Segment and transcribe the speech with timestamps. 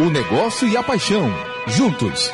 [0.00, 1.30] O negócio e a paixão,
[1.66, 2.32] juntos.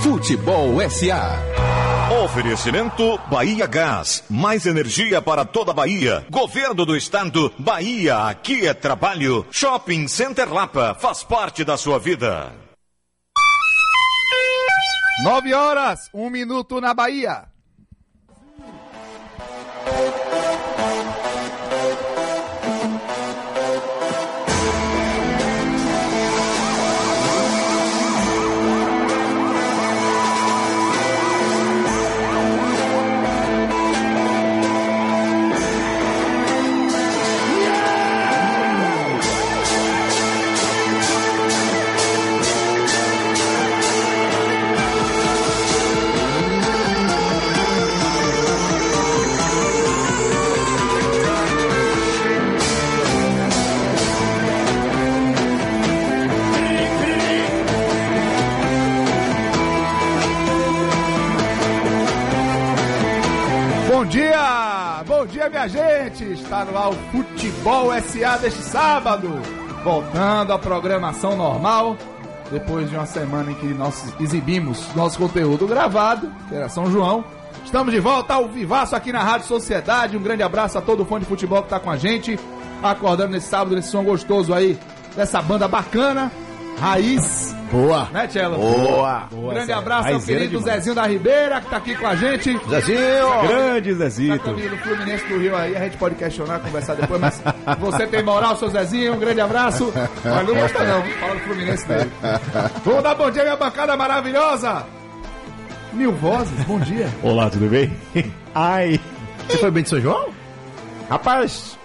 [0.00, 1.38] Futebol SA.
[2.24, 4.24] Oferecimento Bahia Gás.
[4.28, 6.26] Mais energia para toda a Bahia.
[6.28, 7.52] Governo do Estado.
[7.56, 9.46] Bahia, aqui é trabalho.
[9.52, 10.96] Shopping Center Lapa.
[10.98, 12.63] Faz parte da sua vida.
[15.22, 17.46] Nove horas, um minuto na Bahia.
[66.44, 69.30] Está no ar o Futebol SA deste sábado.
[69.82, 71.96] Voltando à programação normal,
[72.50, 77.24] depois de uma semana em que nós exibimos nosso conteúdo gravado, que era São João.
[77.64, 80.18] Estamos de volta ao vivaço aqui na Rádio Sociedade.
[80.18, 82.38] Um grande abraço a todo fã de futebol que está com a gente,
[82.82, 84.78] acordando nesse sábado, nesse som gostoso aí,
[85.16, 86.30] dessa banda bacana,
[86.78, 87.56] Raiz.
[87.74, 88.08] Boa.
[88.12, 88.56] Né, Tchelo?
[88.56, 89.24] Boa.
[89.32, 90.64] Um grande abraço ao querido demais.
[90.76, 92.56] Zezinho da Ribeira, que tá aqui com a gente.
[92.68, 93.48] Zezinho.
[93.48, 94.38] Grande Tá Zezito.
[94.44, 97.42] caminho do Fluminense do Rio aí, a gente pode questionar, conversar depois, mas
[97.80, 99.92] você tem moral, seu Zezinho, um grande abraço.
[100.24, 102.10] Mas não gosta não, fala do Fluminense dele.
[102.84, 104.86] Vamos dar bom dia, minha bancada maravilhosa.
[105.92, 107.08] Mil vozes, bom dia.
[107.24, 107.92] Olá, tudo bem?
[108.54, 109.00] Ai.
[109.48, 110.28] Você foi bem de São João?
[111.10, 111.76] Rapaz.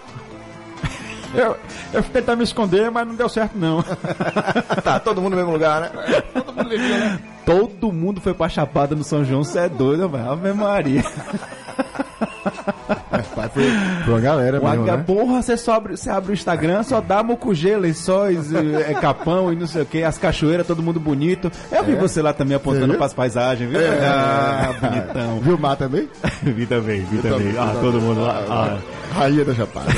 [1.33, 1.55] Eu,
[1.93, 3.83] eu fui tentar me esconder, mas não deu certo não.
[4.83, 5.91] Tá, todo mundo no mesmo lugar, né?
[6.33, 7.19] Todo mundo ligou, né?
[7.45, 10.31] Todo mundo foi pra Chapada no São João, você é doido, velho.
[10.31, 11.03] Ave Maria.
[13.39, 13.63] Pai, foi,
[14.03, 15.03] foi uma galera mesmo, Uma, né?
[15.05, 19.55] Porra, você, só abre, você abre o Instagram, só dá mucugê, lençóis, é, capão e
[19.55, 21.49] não sei o que, as cachoeiras, todo mundo bonito.
[21.71, 22.97] Eu vi você lá também apontando viu?
[22.97, 23.79] pras paisagens, viu?
[23.79, 24.05] É.
[24.05, 25.39] Ah, bonitão.
[25.39, 26.09] Viu o Mar também?
[26.43, 27.57] vi também, vi também.
[27.57, 28.43] Ah, todo mundo lá.
[28.49, 28.77] Ah.
[29.13, 29.89] Rainha da Chapada.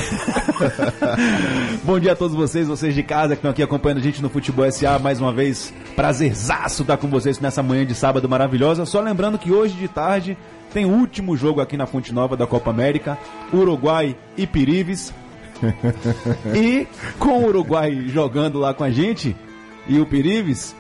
[1.84, 4.30] Bom dia a todos vocês, vocês de casa que estão aqui acompanhando a gente no
[4.30, 5.00] Futebol SA.
[5.00, 8.86] Mais uma vez, prazerzaço estar com vocês nessa manhã de sábado maravilhosa.
[8.86, 10.38] Só lembrando que hoje de tarde
[10.74, 13.18] tem o último jogo aqui na Fonte Nova da Copa América:
[13.54, 15.14] Uruguai e Pirives.
[16.56, 16.88] e
[17.20, 19.36] com o Uruguai jogando lá com a gente
[19.88, 20.76] e o Pirives,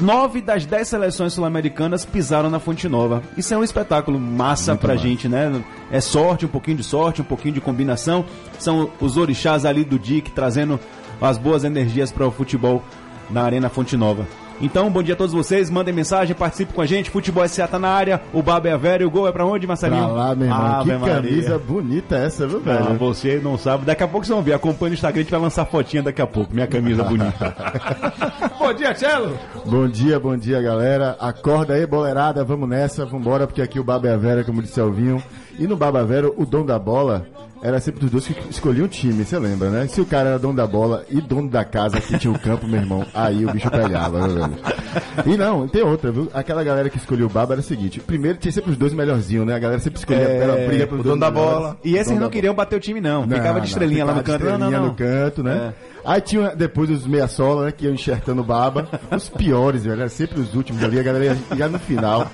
[0.00, 3.22] nove das dez seleções sul-americanas pisaram na Fonte Nova.
[3.36, 5.62] Isso é um espetáculo massa pra gente, né?
[5.90, 8.24] É sorte, um pouquinho de sorte, um pouquinho de combinação.
[8.58, 10.78] São os orixás ali do DIC trazendo
[11.20, 12.82] as boas energias para o futebol
[13.30, 14.26] na Arena Fonte Nova.
[14.62, 17.10] Então, bom dia a todos vocês, mandem mensagem, participe com a gente.
[17.10, 20.04] Futebol SA tá na área, o Baba é e o gol é pra onde, Marcelinho?
[20.04, 20.66] Pra lá, meu irmão.
[20.66, 21.14] Ave que Maria.
[21.16, 22.94] camisa bonita essa, viu, Ah, velho?
[22.96, 23.84] você não sabe.
[23.84, 24.52] Daqui a pouco vocês vão ver.
[24.52, 26.54] Acompanha no Instagram, a gente vai lançar fotinha daqui a pouco.
[26.54, 27.56] Minha camisa bonita.
[28.56, 29.36] Bom dia, Tchelo.
[29.66, 31.16] Bom dia, bom dia, galera.
[31.18, 34.80] Acorda aí, boleirada, vamos nessa, vambora, porque aqui o Baba é a Vera, como disse
[34.80, 35.20] Alvinho.
[35.58, 37.26] E no Baba Vera, o dono da bola
[37.62, 39.86] era sempre dos dois que escolhiam um time, você lembra, né?
[39.86, 42.66] Se o cara era dono da bola e dono da casa que tinha o campo,
[42.66, 45.32] meu irmão, aí o bicho pegava, né, velho?
[45.32, 46.28] E não, tem outra, viu?
[46.34, 49.46] Aquela galera que escolheu o Baba era o seguinte: primeiro tinha sempre os dois melhorzinhos,
[49.46, 49.54] né?
[49.54, 51.76] A galera sempre escolhia É, pela briga pelo o dono da bola.
[51.84, 53.24] E esses não queriam bater o time, não.
[53.26, 54.38] Não, Ficava de não, estrelinha lá no canto.
[54.38, 54.86] de Não, não, estrelinha não.
[54.88, 55.74] no canto, né?
[56.04, 57.72] Aí tinha depois os meia-sola, né?
[57.72, 58.88] Que iam enxertando o baba.
[59.10, 60.00] Os piores, velho.
[60.00, 60.98] Era sempre os últimos ali.
[60.98, 62.28] A galera ia, ia no final.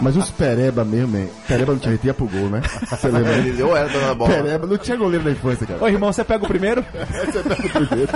[0.00, 1.26] Mas os pereba mesmo, man.
[1.48, 2.60] Pereba não tinha ia pro gol, né?
[2.88, 3.32] Você lembra?
[3.32, 4.30] Ele ou era da bola.
[4.32, 5.82] Pereba não tinha goleiro na infância, cara.
[5.82, 6.84] Ô, irmão, você pega o primeiro?
[7.26, 8.12] Você tá no primeiro.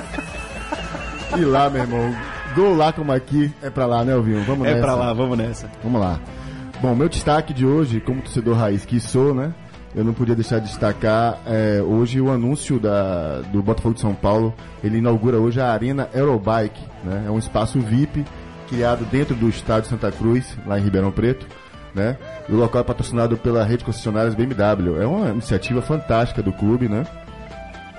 [1.37, 2.15] E lá, meu irmão.
[2.55, 3.53] Gol lá como aqui.
[3.63, 4.45] É pra lá, né, Elvinho?
[4.45, 4.83] Vamos É nessa.
[4.87, 5.69] pra lá, vamos nessa.
[5.83, 6.21] Vamos lá.
[6.81, 9.53] Bom, meu destaque de hoje, como torcedor raiz que sou, né?
[9.95, 14.13] Eu não podia deixar de destacar é, hoje o anúncio da, do Botafogo de São
[14.13, 14.53] Paulo.
[14.83, 17.25] Ele inaugura hoje a Arena Aerobike, né?
[17.29, 18.25] É um espaço VIP
[18.69, 21.47] criado dentro do estádio Santa Cruz, lá em Ribeirão Preto,
[21.95, 22.17] né?
[22.49, 25.01] O local é patrocinado pela rede de concessionárias BMW.
[25.01, 27.07] É uma iniciativa fantástica do clube, né?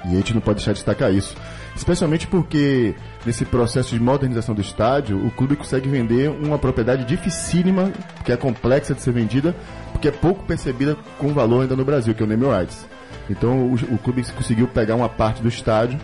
[0.03, 1.33] E a gente não pode deixar de destacar isso.
[1.75, 2.95] Especialmente porque
[3.25, 7.91] nesse processo de modernização do estádio, o clube consegue vender uma propriedade dificílima,
[8.23, 9.53] que é complexa de ser vendida,
[9.91, 12.87] porque é pouco percebida com valor ainda no Brasil, que é o name rights.
[13.29, 15.99] Então o, o clube conseguiu pegar uma parte do estádio,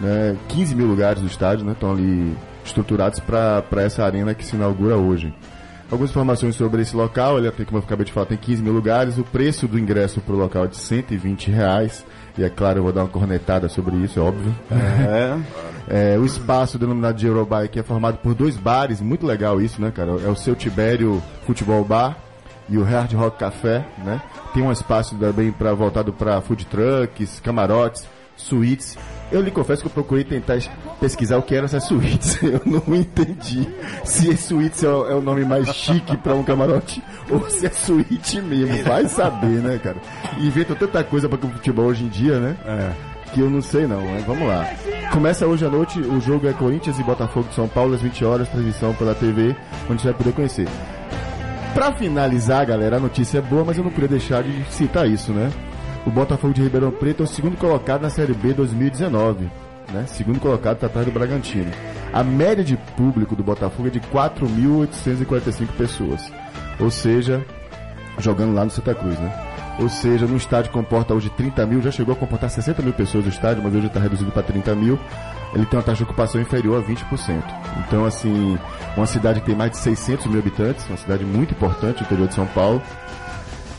[0.00, 2.34] né, 15 mil lugares do estádio né, estão ali
[2.64, 5.34] estruturados para essa arena que se inaugura hoje.
[5.90, 8.72] Algumas informações sobre esse local, ele tem, como eu acabei de falar, tem 15 mil
[8.72, 9.18] lugares.
[9.18, 12.04] O preço do ingresso para o local é de 120 reais.
[12.36, 14.54] E é claro, eu vou dar uma cornetada sobre isso, é óbvio.
[14.70, 15.64] É.
[15.86, 19.92] É, o espaço denominado de Eurobike é formado por dois bares, muito legal isso, né,
[19.94, 20.12] cara?
[20.12, 22.16] É o seu Tibério Futebol Bar
[22.68, 24.22] e o Hard Rock Café, né?
[24.54, 28.96] Tem um espaço também para voltado para food trucks, camarotes, suítes.
[29.32, 30.70] Eu lhe confesso que eu procurei tentar es-
[31.00, 32.38] pesquisar o que eram essas suítes.
[32.42, 33.66] Eu não entendi
[34.04, 37.66] se é suítes é o, é o nome mais chique para um camarote ou se
[37.66, 38.84] é suíte mesmo.
[38.84, 39.96] Vai saber, né, cara?
[40.38, 42.56] Inventam tanta coisa para o futebol hoje em dia, né?
[43.32, 44.68] Que eu não sei não, mas vamos lá.
[45.12, 48.24] Começa hoje à noite, o jogo é Corinthians e Botafogo de São Paulo às 20
[48.24, 49.56] horas, transmissão pela TV,
[49.90, 50.68] onde você vai poder conhecer.
[51.74, 55.32] Pra finalizar, galera, a notícia é boa, mas eu não queria deixar de citar isso,
[55.32, 55.50] né?
[56.06, 59.50] O Botafogo de Ribeirão Preto é o segundo colocado na Série B 2019.
[59.92, 60.04] Né?
[60.06, 61.70] Segundo colocado está atrás do Bragantino.
[62.12, 66.32] A média de público do Botafogo é de 4.845 pessoas.
[66.78, 67.44] Ou seja,
[68.18, 69.32] jogando lá no Santa Cruz, né?
[69.78, 73.24] Ou seja, no estádio comporta hoje 30 mil, já chegou a comportar 60 mil pessoas
[73.24, 74.98] no estádio, mas hoje está reduzido para 30 mil.
[75.52, 77.42] Ele tem uma taxa de ocupação inferior a 20%.
[77.86, 78.58] Então, assim,
[78.96, 82.28] uma cidade que tem mais de 600 mil habitantes, uma cidade muito importante, no interior
[82.28, 82.80] de São Paulo,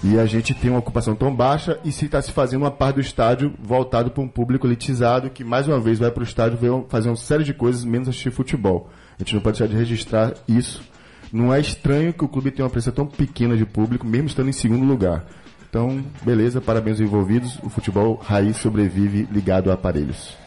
[0.04, 2.96] e a gente tem uma ocupação tão baixa e se está se fazendo uma parte
[2.96, 6.58] do estádio voltado para um público elitizado que mais uma vez vai para o estádio
[6.58, 8.90] ver, fazer uma série de coisas menos assistir futebol.
[9.18, 10.84] A gente não pode deixar de registrar isso.
[11.32, 14.50] Não é estranho que o clube tenha uma presença tão pequena de público, mesmo estando
[14.50, 15.26] em segundo lugar.
[15.68, 17.60] Então, beleza, parabéns aos envolvidos.
[17.64, 20.45] O futebol raiz sobrevive ligado a aparelhos.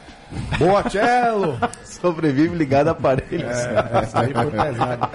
[0.58, 1.58] Boa, Cello!
[1.84, 3.50] Sobrevive ligado a aparelhos.
[3.50, 5.10] Essa aí foi pesada.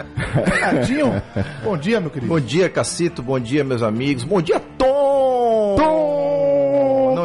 [0.46, 1.22] Renatinho,
[1.64, 2.34] bom dia, meu querido.
[2.34, 3.22] Bom dia, Cacito.
[3.22, 4.24] Bom dia, meus amigos.
[4.24, 5.76] Bom dia, Tom!
[5.78, 6.33] Tom!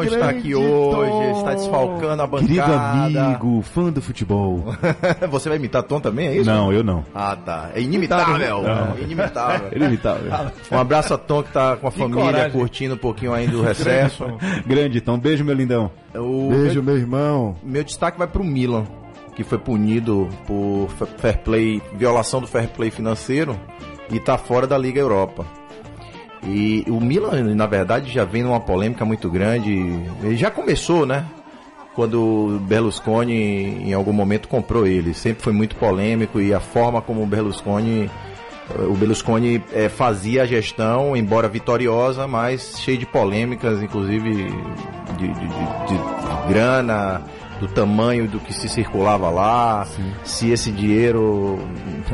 [0.07, 1.31] Não está aqui hoje, Tom!
[1.37, 2.47] está desfalcando a bancada.
[2.47, 4.65] Querido amigo, fã do futebol.
[5.29, 6.49] Você vai imitar Tom também, é isso?
[6.49, 7.03] Não, eu não.
[7.13, 7.69] Ah, tá.
[7.75, 8.35] É inimitável.
[8.97, 9.67] É inimitável.
[9.73, 10.31] Ele imitável.
[10.71, 12.51] Um abraço a Tom que tá com a família coragem.
[12.51, 14.25] curtindo um pouquinho ainda do recesso.
[14.65, 15.91] Grande, então, beijo, meu lindão.
[16.15, 17.55] O Beijo, meu irmão.
[17.63, 18.85] Meu destaque vai pro Milan,
[19.35, 23.57] que foi punido por fa- fair play, violação do fair play financeiro
[24.11, 25.45] e tá fora da Liga Europa.
[26.43, 29.71] E o Milan, na verdade, já vem numa polêmica muito grande.
[30.23, 31.25] Ele já começou, né?
[31.95, 35.13] Quando Berlusconi, em algum momento, comprou ele.
[35.13, 38.09] Sempre foi muito polêmico e a forma como o Berlusconi
[38.87, 45.33] o Berlusconi eh, fazia a gestão, embora vitoriosa, mas cheio de polêmicas, inclusive de, de-
[45.33, 45.99] de- de
[46.53, 47.23] grana,
[47.59, 49.85] do tamanho do que se circulava lá,
[50.23, 51.59] se esse dinheiro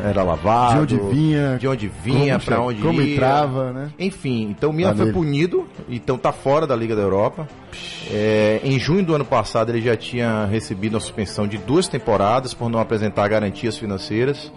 [0.03, 3.13] era lavado, De onde vinha, de onde vinha, para onde como ia.
[3.13, 3.89] entrava, né?
[3.99, 5.17] Enfim, então o Milan Tá foi nele.
[5.17, 7.47] punido, então tá fora da Liga da Europa.
[8.11, 12.53] É, em junho do ano passado ele já tinha recebido uma suspensão de duas temporadas
[12.53, 14.51] por não apresentar garantias financeiras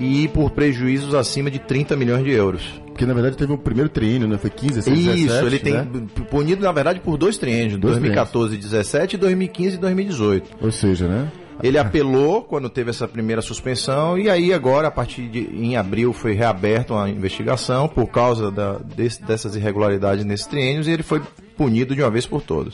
[0.00, 2.62] e por prejuízos acima de 30 milhões de euros.
[2.86, 4.36] Porque na verdade teve um primeiro treino, né?
[4.38, 5.86] Foi 15, 16, Isso, 17, ele tem né?
[6.30, 10.50] punido na verdade por dois treinos, Dois 2014 e 17 e 2015 e 2018.
[10.60, 11.28] Ou seja, né?
[11.62, 16.10] Ele apelou quando teve essa primeira suspensão e aí agora, a partir de em abril,
[16.14, 21.20] foi reaberta uma investigação por causa da- desse- dessas irregularidades nesses treinos e ele foi
[21.58, 22.72] punido de uma vez por todas.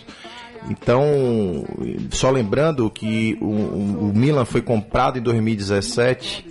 [0.70, 1.64] Então,
[2.11, 3.46] só lembrando que o-
[4.08, 6.44] o Milan foi comprado em 2017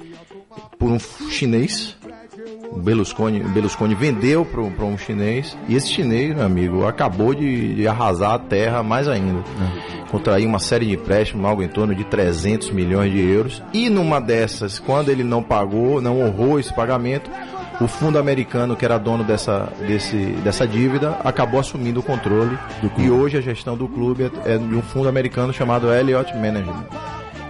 [0.86, 1.00] por um
[1.32, 1.96] chinês.
[2.72, 7.88] O Berlusconi, Berlusconi vendeu para um chinês e esse chinês, meu amigo, acabou de, de
[7.88, 9.44] arrasar a terra mais ainda.
[10.12, 13.64] Contraiu uma série de empréstimos, algo em torno de 300 milhões de euros.
[13.74, 17.32] E numa dessas, quando ele não pagou, não honrou esse pagamento,
[17.82, 22.60] o fundo americano, que era dono dessa, desse, dessa dívida, acabou assumindo o controle.
[22.98, 26.86] E hoje a gestão do clube é, é de um fundo americano chamado Elliott Management.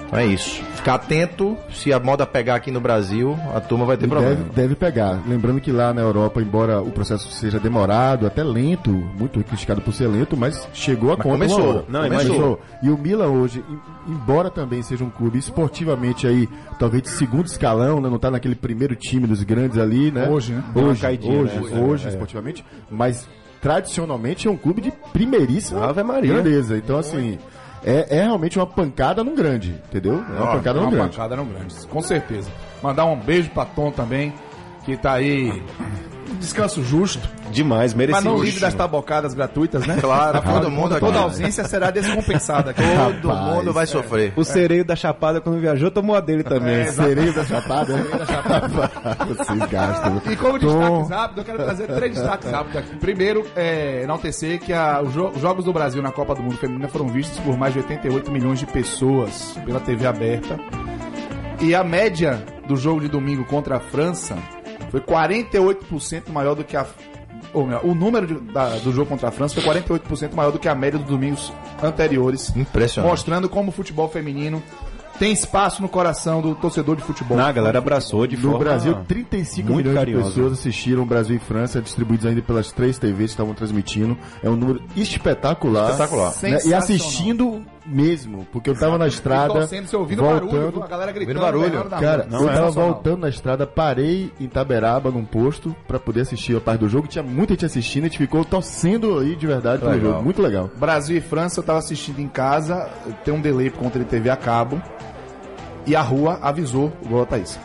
[0.07, 0.63] Então é isso.
[0.75, 4.35] Ficar atento, se a moda pegar aqui no Brasil, a turma vai ter problema.
[4.35, 5.19] Deve, deve pegar.
[5.27, 9.93] Lembrando que lá na Europa, embora o processo seja demorado, até lento, muito criticado por
[9.93, 11.37] ser lento, mas chegou a Mas conta.
[11.37, 11.85] começou.
[11.89, 12.61] Não, começou.
[12.83, 13.63] E o Milan hoje,
[14.07, 16.47] em- embora também seja um clube esportivamente aí,
[16.79, 18.07] talvez de segundo escalão, né?
[18.07, 20.29] não está naquele primeiro time dos grandes ali, né?
[20.29, 20.63] Hoje, né?
[20.75, 21.81] Hoje, caidinha, hoje, né?
[21.81, 23.27] hoje, esportivamente, mas
[23.59, 26.33] tradicionalmente é um clube de primeiríssima Ave Maria.
[26.33, 26.77] grandeza.
[26.77, 30.15] Então, assim, é, é realmente uma pancada num grande, entendeu?
[30.15, 31.09] É uma pancada num uma grande.
[31.15, 32.49] pancada não grande, com certeza.
[32.81, 34.33] Mandar um beijo pra Tom também,
[34.85, 35.63] que tá aí.
[36.39, 38.29] Descanso justo, Demais, mas merecido.
[38.29, 39.97] não livre das tabocadas gratuitas, né?
[40.01, 40.99] Claro, todo mundo.
[40.99, 42.73] Toda ausência será descompensada.
[42.73, 44.33] Todo Rapaz, mundo vai sofrer.
[44.35, 46.85] O sereio da Chapada, quando viajou, tomou a dele também.
[46.87, 47.95] Sereio da Chapada.
[49.27, 50.21] Vocês gastam.
[50.29, 50.67] E como Tom.
[51.01, 52.95] destaques rápidos, eu quero trazer três destaques rápidos aqui.
[52.97, 57.07] Primeiro, é, enaltecer que a- os Jogos do Brasil na Copa do Mundo Feminina foram
[57.07, 60.57] vistos por mais de 88 milhões de pessoas pela TV aberta.
[61.61, 64.35] E a média do jogo de domingo contra a França
[64.99, 66.85] foi 48% maior do que a.
[67.53, 70.59] Ou melhor, o número de- da- do jogo contra a França foi 48% maior do
[70.59, 72.53] que a média dos domingos anteriores.
[72.55, 73.09] Impressionante.
[73.11, 74.61] Mostrando como o futebol feminino
[75.19, 77.37] tem espaço no coração do torcedor de futebol.
[77.37, 78.59] Não, a galera abraçou de No forma...
[78.59, 80.23] Brasil, 35 muito milhões carinhosa.
[80.25, 84.17] de pessoas assistiram Brasil e França, distribuídos ainda pelas três TVs que estavam transmitindo.
[84.43, 85.91] É um número espetacular.
[85.91, 86.33] Espetacular.
[86.43, 86.57] Né?
[86.65, 90.61] E assistindo mesmo, porque eu tava na estrada, torcendo, você ouvindo barulho, viu?
[90.61, 90.83] voltando.
[90.83, 91.39] a galera gritando.
[91.39, 91.83] Barulho.
[91.89, 92.39] na Cara, rua.
[92.49, 96.79] eu tava voltando na estrada, parei em Taberaba, num posto, pra poder assistir a parte
[96.81, 97.07] do jogo.
[97.07, 100.11] Tinha muita gente assistindo, a gente ficou torcendo aí de verdade pelo Legal.
[100.11, 100.23] jogo.
[100.23, 100.69] Muito legal.
[100.77, 102.89] Brasil e França, eu tava assistindo em casa,
[103.23, 104.81] tem um delay por conta de TV a cabo.
[105.87, 107.59] E a rua avisou o gol da Thaís.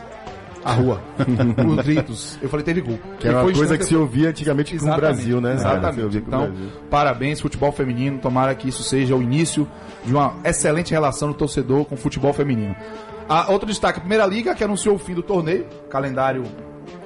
[0.63, 1.01] A rua.
[1.67, 2.37] Os gritos.
[2.41, 2.99] Eu falei, teve gol.
[3.19, 5.53] Que era uma foi coisa que se ouvia antigamente com o Exatamente, Brasil, né?
[5.53, 6.17] Exatamente.
[6.17, 6.53] Então,
[6.89, 8.19] parabéns, futebol feminino.
[8.19, 9.67] Tomara que isso seja o início
[10.05, 12.75] de uma excelente relação do torcedor com o futebol feminino.
[13.27, 15.65] A, outro destaque, a Primeira Liga, que anunciou o fim do torneio.
[15.89, 16.43] Calendário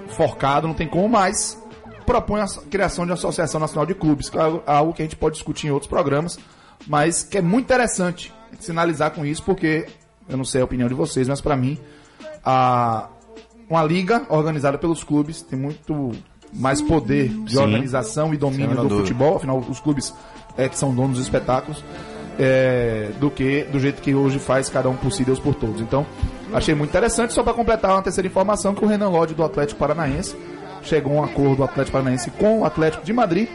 [0.10, 1.62] forcado, não tem como mais.
[2.06, 5.06] Propõe a criação de uma Associação Nacional de Clubes, que é algo- algo que a
[5.06, 6.38] gente pode discutir em outros programas,
[6.88, 9.88] mas que é muito interessante sinalizar com isso, porque
[10.30, 11.80] eu não sei a opinião de vocês, mas para mim,
[12.44, 13.08] a,
[13.69, 16.12] uma liga organizada pelos clubes tem muito
[16.53, 17.60] mais poder de Sim.
[17.60, 20.13] organização e domínio do futebol, afinal, os clubes
[20.57, 21.84] é, que são donos dos espetáculos,
[22.39, 25.81] é, do que do jeito que hoje faz cada um por si, Deus por todos.
[25.81, 26.05] Então,
[26.53, 27.34] achei muito interessante.
[27.34, 30.36] Só para completar uma terceira informação, que o Renan Lodge do Atlético Paranaense
[30.81, 33.50] chegou a um acordo do Atlético Paranaense com o Atlético de Madrid.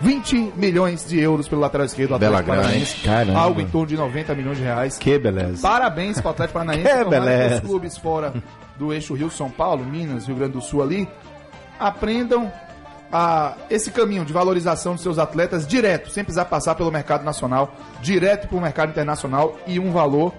[0.00, 3.00] 20 milhões de euros pelo lateral esquerdo do Bela Atlético grana, Paranaense.
[3.02, 3.38] Caramba.
[3.38, 4.98] Algo em torno de 90 milhões de reais.
[4.98, 5.62] Que beleza.
[5.62, 6.88] Parabéns para o Atlético Paranaense.
[6.88, 7.54] Que beleza.
[7.54, 8.34] os clubes fora
[8.76, 11.08] do eixo Rio-São Paulo, Minas, Rio Grande do Sul ali,
[11.78, 12.52] aprendam
[13.12, 17.72] a esse caminho de valorização dos seus atletas direto, sem precisar passar pelo mercado nacional,
[18.00, 20.32] direto para o mercado internacional e um valor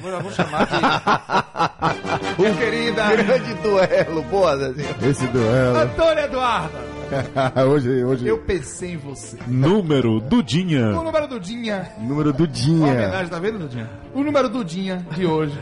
[0.00, 0.76] Vou chamar aqui.
[2.40, 4.96] Minha querida Grande duelo, boa, Zezinho.
[5.08, 5.78] Esse duelo.
[5.78, 6.78] Antônia Eduarda.
[7.68, 8.26] hoje, hoje.
[8.26, 9.38] Eu pensei em você.
[9.46, 10.88] Número do Dinha.
[10.88, 12.92] O número do Dinha Número do Uma Dinha.
[12.92, 13.90] homenagem, tá vendo, Dudinha?
[14.14, 15.58] O número do Dinha de hoje.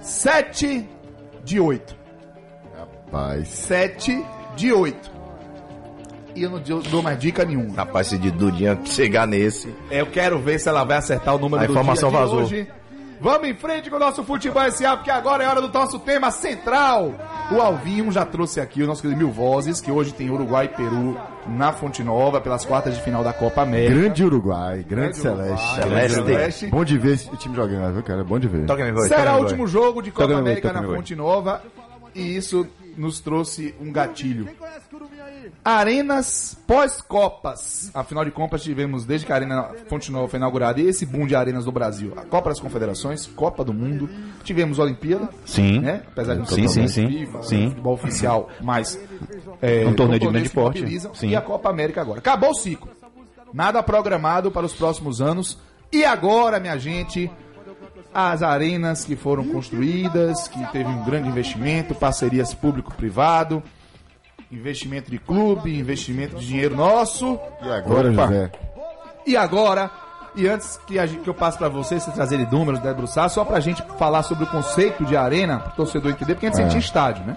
[0.00, 0.88] 7
[1.44, 1.96] de 8.
[2.76, 3.48] Rapaz.
[3.48, 4.24] 7
[4.56, 5.17] de 8.
[6.38, 7.74] E eu não dou dou mais dica nenhuma.
[7.74, 9.74] Rapaz, se de Dudinha chegar nesse.
[9.90, 12.40] Eu quero ver se ela vai acertar o número A do informação dia de vazou.
[12.42, 12.68] hoje.
[13.20, 16.30] Vamos em frente com o nosso futebol SA, porque agora é hora do nosso tema
[16.30, 17.12] central.
[17.50, 20.68] O Alvinho já trouxe aqui o nosso querido Mil Vozes, que hoje tem Uruguai e
[20.68, 21.16] Peru
[21.48, 23.92] na Fonte Nova, pelas quartas de final da Copa América.
[24.00, 25.88] Grande Uruguai, grande, Uruguai, Celeste.
[25.88, 26.66] grande Celeste.
[26.68, 28.22] Bom de ver esse time jogando, viu, cara?
[28.22, 28.66] Bom de ver.
[29.08, 30.84] Será o último jogo de Copa América na.
[30.84, 31.60] Fonte Nova
[32.14, 32.64] e isso
[32.98, 34.48] nos trouxe um gatilho.
[35.64, 37.90] Arenas pós-copas.
[37.94, 41.26] Afinal de contas, tivemos desde que a Arena Fonte Nova foi inaugurada e esse boom
[41.26, 42.12] de arenas do Brasil.
[42.16, 44.08] A Copa das Confederações, Copa do Mundo,
[44.42, 45.80] tivemos Olimpíada, Sim.
[45.80, 46.02] né?
[46.10, 47.08] Apesar de não Sim, ser sim, sim.
[47.08, 47.68] FIFA, Sim.
[47.70, 48.98] futebol oficial, mas
[49.62, 50.84] é, Um torneio de grande porte.
[51.22, 52.18] E a Copa América agora.
[52.18, 52.90] Acabou o ciclo.
[53.52, 55.58] Nada programado para os próximos anos.
[55.90, 57.30] E agora, minha gente,
[58.18, 63.62] as arenas que foram construídas, que teve um grande investimento, parcerias público-privado,
[64.50, 67.38] investimento de clube, investimento de dinheiro nosso.
[67.62, 68.26] E agora, Opa.
[68.26, 68.50] José?
[69.26, 69.90] E agora,
[70.34, 73.44] e antes que, a gente- que eu passe pra vocês, vocês trazerem números, debruçar, só
[73.44, 76.78] pra gente falar sobre o conceito de arena, pro torcedor entender, porque a gente sentia
[76.80, 77.36] estádio, né?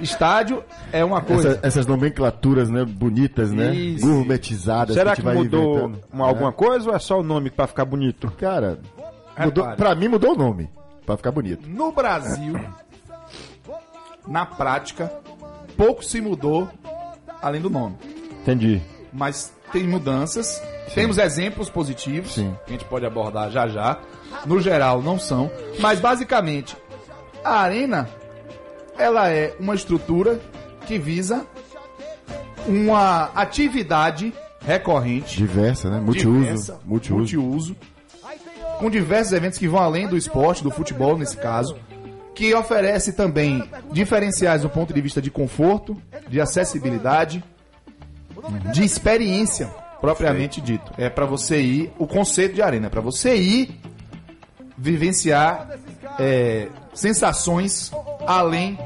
[0.00, 1.50] Estádio é uma coisa.
[1.50, 3.74] Essa- essas nomenclaturas, né, bonitas, né?
[3.74, 4.06] Isso.
[4.06, 4.94] Gourmetizadas.
[4.94, 6.30] Será a que vai mudou uma- né?
[6.30, 8.30] alguma coisa ou é só o nome pra ficar bonito?
[8.38, 8.78] Cara,
[9.38, 9.76] mudou, Repare.
[9.76, 10.70] pra mim mudou o nome.
[11.06, 11.68] Pra ficar bonito.
[11.68, 12.54] No Brasil,
[14.26, 15.12] na prática,
[15.76, 16.68] pouco se mudou
[17.40, 17.96] além do nome.
[18.42, 18.80] Entendi.
[19.12, 20.62] mas tem mudanças.
[20.94, 22.56] Temos exemplos positivos Sim.
[22.66, 23.98] que a gente pode abordar já já.
[24.46, 25.50] No geral, não são.
[25.80, 26.76] Mas basicamente,
[27.44, 28.08] a arena
[28.98, 30.40] ela é uma estrutura
[30.86, 31.46] que visa
[32.66, 34.32] uma atividade
[34.64, 35.98] recorrente Diversa, né?
[36.00, 36.38] Multiuso.
[36.40, 37.18] diversa, Multiuso.
[37.36, 37.76] multiuso,
[38.82, 41.76] com diversos eventos que vão além do esporte, do futebol nesse caso,
[42.34, 43.62] que oferece também
[43.92, 45.96] diferenciais do ponto de vista de conforto,
[46.28, 47.44] de acessibilidade,
[48.72, 49.68] de experiência
[50.00, 50.92] propriamente dito.
[50.98, 53.80] É para você ir, o conceito de arena é para você ir
[54.76, 55.78] vivenciar
[56.18, 57.92] é, sensações
[58.26, 58.76] além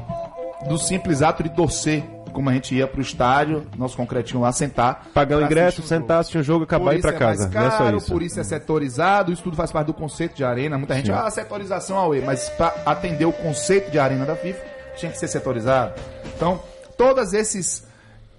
[0.69, 2.03] do simples ato de torcer,
[2.37, 6.19] como a gente ia pro estádio, nosso concretinho lá sentar, Pagar o ingresso, um sentar,
[6.19, 7.49] assistir um jogo, acabar e ir pra é casa.
[7.49, 8.11] não é caro, só isso.
[8.11, 10.77] por isso é setorizado, isso tudo faz parte do conceito de arena.
[10.77, 14.59] Muita gente, ah, setorização AUE, mas para atender o conceito de arena da FIFA,
[14.95, 15.99] tinha que ser setorizado.
[16.35, 16.61] Então,
[16.95, 17.87] todos esses,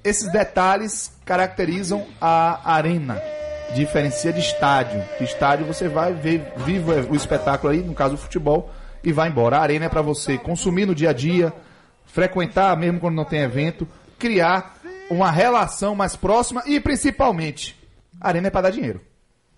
[0.05, 3.21] esses detalhes caracterizam a arena.
[3.75, 5.03] Diferencia de estádio.
[5.21, 8.71] Estádio você vai ver vivo o espetáculo aí, no caso o futebol,
[9.03, 9.59] e vai embora.
[9.59, 11.53] A arena é para você consumir no dia a dia,
[12.09, 13.87] frequentar mesmo quando não tem evento,
[14.19, 14.77] criar
[15.11, 17.79] uma relação mais próxima e principalmente,
[18.21, 19.01] a arena é para dar dinheiro.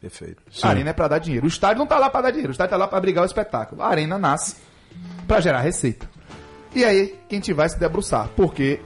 [0.01, 0.43] Perfeito.
[0.63, 1.45] A arena é para dar dinheiro.
[1.45, 3.27] O estádio não tá lá para dar dinheiro, o estádio tá lá para brigar o
[3.27, 3.83] espetáculo.
[3.83, 4.57] A arena nasce
[5.27, 6.09] para gerar receita.
[6.75, 8.81] E aí, quem te vai se debruçar, porque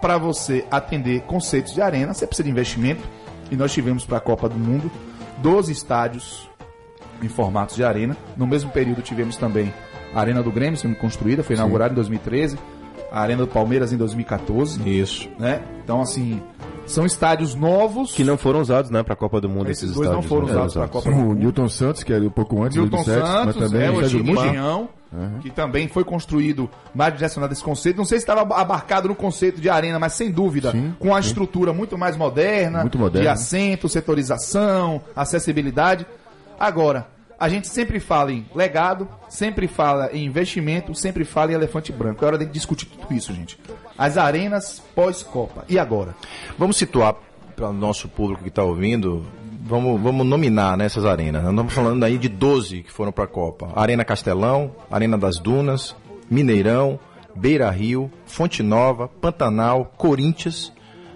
[0.00, 3.02] para você atender conceitos de arena, você precisa de investimento.
[3.50, 4.90] E nós tivemos para a Copa do Mundo
[5.38, 6.48] 12 estádios
[7.20, 8.16] em formatos de arena.
[8.36, 9.72] No mesmo período tivemos também
[10.14, 12.58] a Arena do Grêmio sendo construída, foi inaugurada em 2013,
[13.12, 15.28] a Arena do Palmeiras em 2014, Isso.
[15.38, 15.60] né?
[15.82, 16.40] Então assim,
[16.86, 19.70] são estádios novos Que não foram usados, né, pra Copa do Mundo.
[19.70, 20.52] esses esses dois não estádios, foram né?
[20.52, 21.38] usados para a Copa do O Mundo.
[21.38, 23.94] Newton Santos, que era um pouco antes Newton do 7, mas Santos, também é, o
[23.94, 24.88] muito- Engenhão,
[25.40, 27.96] que também foi construído mais direcionado a esse conceito.
[27.96, 31.18] Não sei se estava abarcado no conceito de arena, mas sem dúvida, Sim, com a
[31.18, 33.22] estrutura muito mais moderna, Muito moderna.
[33.22, 36.06] de assento, setorização, acessibilidade.
[36.58, 37.08] Agora,
[37.40, 42.22] a gente sempre fala em legado, sempre fala em investimento, sempre fala em elefante branco.
[42.22, 43.58] É hora de discutir tudo isso, gente.
[43.96, 45.64] As arenas pós-Copa.
[45.66, 46.14] E agora?
[46.58, 47.16] Vamos situar
[47.56, 49.24] para o nosso público que está ouvindo,
[49.62, 51.42] vamos, vamos nominar nessas arenas.
[51.42, 53.72] Nós estamos falando aí de 12 que foram para a Copa.
[53.74, 55.96] Arena Castelão, Arena das Dunas,
[56.30, 57.00] Mineirão,
[57.34, 60.70] Beira Rio, Fonte Nova, Pantanal, Corinthians,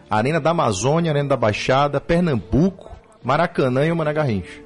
[0.09, 2.91] Arena da Amazônia, Arena da Baixada, Pernambuco,
[3.23, 4.64] Maracanã e o Mané Garrincha.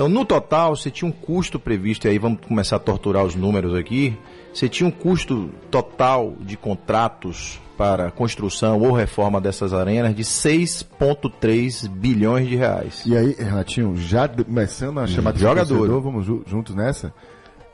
[0.00, 3.34] Então, no total, você tinha um custo previsto, e aí vamos começar a torturar os
[3.34, 4.16] números aqui.
[4.50, 11.86] Você tinha um custo total de contratos para construção ou reforma dessas arenas de 6,3
[11.86, 13.02] bilhões de reais.
[13.04, 16.00] E aí, Renatinho, já começando a chamar de Jogador.
[16.00, 17.12] vamos ju- juntos nessa.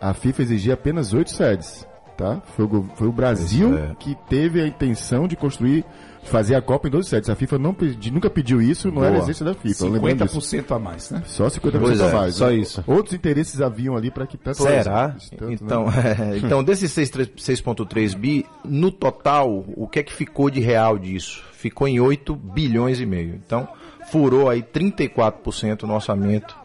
[0.00, 1.86] A FIFA exigia apenas oito sedes,
[2.16, 2.40] tá?
[2.56, 3.94] Foi o, foi o Brasil é.
[3.98, 5.84] que teve a intenção de construir,
[6.24, 7.28] fazer a Copa em 12 sedes.
[7.30, 9.18] A FIFA não pedi- nunca pediu isso, não era Boa.
[9.18, 9.84] exigência da FIFA.
[9.86, 10.40] lembrando disso.
[10.40, 11.22] 50% a mais, né?
[11.26, 12.34] Só 50% Pois a é, mais.
[12.34, 12.54] só né?
[12.56, 12.82] isso.
[12.86, 15.14] Outros interesses haviam ali para que tanto Será?
[15.38, 16.16] tanto, Então, né?
[16.34, 20.98] é, então desses 6,3 6,3 bi, no total, o que é que ficou de real
[20.98, 21.42] disso?
[21.52, 23.34] Ficou em 8 bilhões e meio.
[23.46, 23.68] Então,
[24.10, 26.56] furou aí 34% no orçamento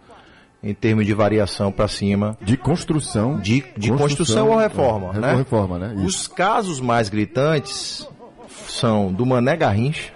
[0.64, 5.36] em termos de variação para cima de construção, de, de construção, ou reforma, é, né?
[5.36, 5.94] Reforma, né?
[5.96, 6.06] Isso.
[6.06, 8.08] Os casos mais gritantes
[8.68, 10.14] são do Mané Garrincha,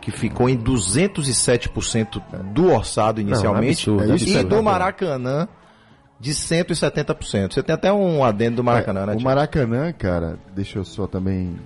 [0.00, 4.62] que ficou em 207% do orçado inicialmente, absurdo, é e é do verdade.
[4.62, 5.48] Maracanã
[6.20, 7.52] de 170%.
[7.52, 9.14] Você tem até um adendo do Maracanã, né?
[9.14, 9.22] o?
[9.22, 11.56] Maracanã, cara, deixa eu só também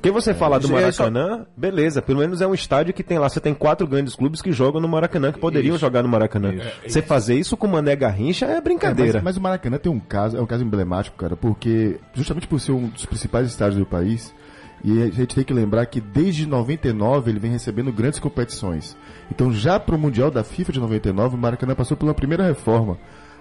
[0.00, 3.02] Porque você falar do Isso aí só- Maracanã, beleza, pelo menos é um estádio que
[3.02, 6.08] tem lá, você tem quatro grandes clubes que jogam no Maracanã, que poderiam jogar no
[6.08, 6.54] Maracanã.
[6.86, 9.14] Você fazer isso com o Mané Garrincha é É, brincadeira.
[9.18, 12.58] mas, mas o Maracanã tem um caso, é um caso emblemático, cara, porque justamente por
[12.58, 14.34] ser um dos principais estádios do país,
[14.82, 18.96] e a gente tem que lembrar que desde 99 ele vem recebendo grandes competições.
[19.30, 22.96] Então já pro Mundial da FIFA de 99, o Maracanã passou uma primeira reforma.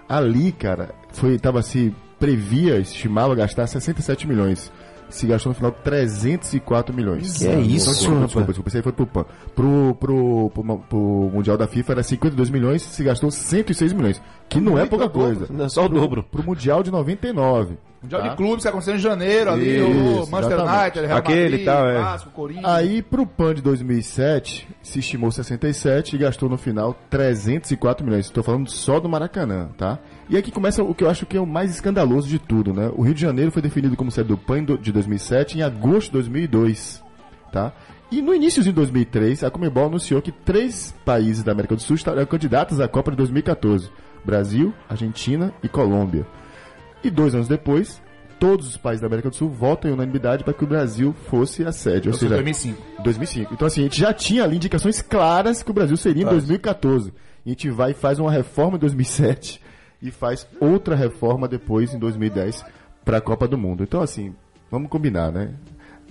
[0.10, 4.70] Ali, cara, foi tava se previa, estimava gastar 67 milhões.
[5.10, 7.38] Se gastou no final 304 milhões.
[7.38, 8.70] Que é isso, desculpa, desculpa, desculpa.
[8.70, 9.26] Isso aí foi pro PAN.
[9.56, 14.22] Pro, pro, pro, pro Mundial da FIFA era 52 milhões, se gastou 106 milhões.
[14.50, 15.48] Que não é pouca coisa.
[15.50, 16.24] Não é só o dobro.
[16.24, 17.78] Pro Mundial de 99.
[18.02, 18.28] Mundial Tá.
[18.30, 19.86] de clubes que aconteceu em janeiro ali, Isso,
[20.24, 20.82] o Manchester exatamente.
[20.84, 22.00] United, Real Aquele Madrid, e tal, é.
[22.00, 22.66] Vasco, Corinthians.
[22.66, 28.26] Aí pro PAN de 2007 se estimou 67 e gastou no final 304 milhões.
[28.26, 30.00] Estou falando só do Maracanã, tá?
[30.30, 32.90] E aqui começa o que eu acho que é o mais escandaloso de tudo, né?
[32.96, 36.14] O Rio de Janeiro foi definido como sede do PAN de 2007 em agosto de
[36.14, 37.04] 2002,
[37.52, 37.74] tá?
[38.12, 41.96] E no início de 2003, a Comebol anunciou que três países da América do Sul
[41.96, 43.92] estariam candidatos à Copa de 2014:
[44.24, 46.26] Brasil, Argentina e Colômbia.
[47.04, 48.02] E dois anos depois,
[48.40, 51.64] todos os países da América do Sul votam em unanimidade para que o Brasil fosse
[51.66, 52.08] a sede.
[52.08, 53.04] Ou Ou seja, seja, 2005.
[53.04, 53.54] 2005.
[53.54, 57.14] Então, assim, a gente já tinha ali indicações claras que o Brasil seria em 2014.
[57.46, 59.62] E a gente vai e faz uma reforma em 2007
[60.02, 62.64] e faz outra reforma depois, em 2010,
[63.04, 63.84] para a Copa do Mundo.
[63.84, 64.34] Então, assim,
[64.72, 65.54] vamos combinar, né?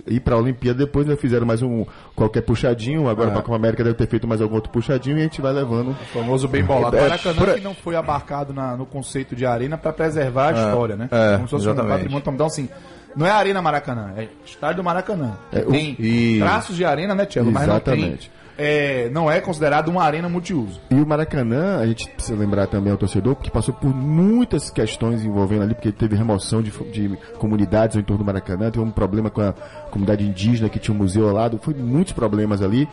[0.07, 1.85] Ir para a Olimpíada, depois já fizeram mais um
[2.15, 5.19] qualquer puxadinho, agora para a Copa América deve ter feito mais algum outro puxadinho e
[5.19, 5.91] a gente vai levando.
[5.91, 6.95] O famoso bem bolado.
[6.97, 10.51] É, Maracanã por- que não foi abarcado na- no conceito de arena para preservar a
[10.67, 11.09] história, né?
[11.11, 11.91] é, Como se fosse um exatamente.
[11.93, 12.23] patrimônio.
[12.33, 12.69] Então, assim,
[13.15, 15.33] não é Arena Maracanã, é Estádio do Maracanã.
[15.51, 16.39] É, o- tem Isso.
[16.45, 17.51] traços de arena, né, Tchelo?
[17.51, 18.17] Mas não tem.
[18.61, 20.81] É, não é considerado uma arena multiuso.
[20.91, 25.23] E o Maracanã, a gente precisa lembrar também ao torcedor, porque passou por muitas questões
[25.23, 29.29] envolvendo ali, porque teve remoção de, de comunidades ao entorno do Maracanã, teve um problema
[29.29, 29.53] com a
[29.89, 32.85] comunidade indígena que tinha um museu ao lado, foi muitos problemas ali.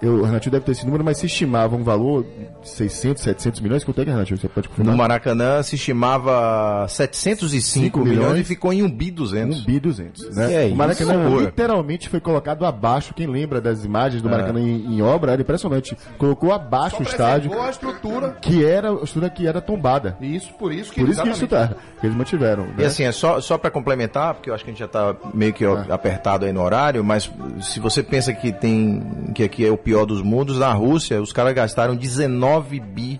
[0.00, 2.24] Eu, o Renatinho deve ter esse número, mas se estimava um valor
[2.62, 3.82] de 600, 700 milhões.
[3.84, 4.38] Quanto é que é, Renatinho?
[4.38, 4.96] Você pode No confirmar?
[4.96, 9.60] Maracanã se estimava 705 milhões, milhões e ficou em 1 bi 200.
[9.62, 10.68] 1 bi 200, né?
[10.68, 13.12] É o Maracanã isso, literalmente foi colocado abaixo.
[13.14, 14.22] Quem lembra das imagens É.
[14.22, 15.96] do Maracanã em, em obra era impressionante.
[16.16, 18.36] Colocou abaixo o estádio, a estrutura.
[18.40, 20.16] que era a estrutura que era tombada.
[20.20, 22.66] E isso, por isso que Por isso que isso tá, que eles mantiveram.
[22.76, 22.86] E né?
[22.86, 25.52] assim, é só, só para complementar, porque eu acho que a gente já tá meio
[25.52, 27.30] que ó, apertado aí no horário, mas
[27.60, 29.02] se você pensa que tem
[29.34, 33.18] que aqui é o pior dos mundos, na Rússia os caras gastaram 19 bi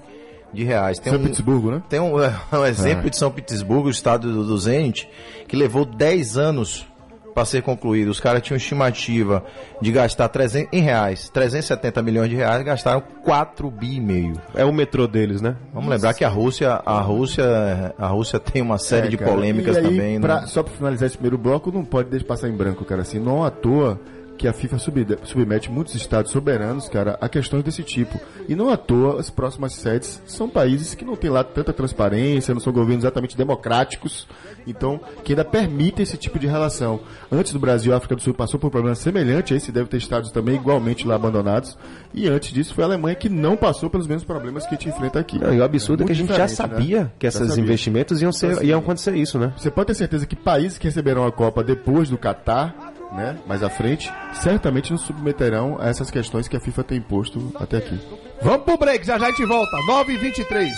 [0.52, 0.98] de reais.
[0.98, 1.82] Tem São um, Petersburgo, né?
[1.88, 2.12] tem um,
[2.52, 5.08] um exemplo de São Petersburgo, o estado do, do Zenit,
[5.46, 6.86] que levou 10 anos
[7.34, 8.08] para ser concluído.
[8.08, 9.44] Os caras tinham estimativa
[9.80, 14.32] de gastar 300, em reais, 370 milhões de reais, gastaram 4 bi e meio.
[14.54, 15.56] É o metrô deles, né?
[15.72, 19.30] Vamos lembrar que a Rússia, a Rússia, a Rússia tem uma série É, de cara.
[19.30, 20.46] polêmicas E aí, também, pra- né?
[20.48, 23.02] Só pra finalizar esse primeiro bloco, não pode deixar passar em branco, cara.
[23.02, 23.98] Assim, não à toa
[24.38, 24.78] que a FIFA
[25.24, 28.20] submete muitos estados soberanos, cara, a questões desse tipo.
[28.48, 32.54] E não à toa as próximas sedes são países que não têm lá tanta transparência,
[32.54, 34.28] não são governos exatamente democráticos,
[34.66, 37.00] então que ainda permitem esse tipo de relação.
[37.30, 39.88] Antes do Brasil, a África do Sul passou por um problema semelhante a esse, deve
[39.88, 41.76] ter estados também igualmente lá abandonados.
[42.14, 44.88] E antes disso foi a Alemanha que não passou pelos mesmos problemas que a gente
[44.88, 45.38] enfrenta aqui.
[45.38, 46.48] Não, e o absurdo é que a gente já né?
[46.48, 49.52] sabia que Já esses investimentos iam, ser, iam acontecer isso, né?
[49.56, 53.62] Você pode ter certeza que países que receberão a Copa depois do Catar, né, mais
[53.62, 57.98] à frente, certamente não submeterão a essas questões que a FIFA tem imposto até aqui.
[58.42, 59.76] Vamos pro break, já já a gente volta.
[59.86, 60.72] 9 h 23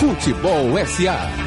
[0.00, 1.44] Futebol SA.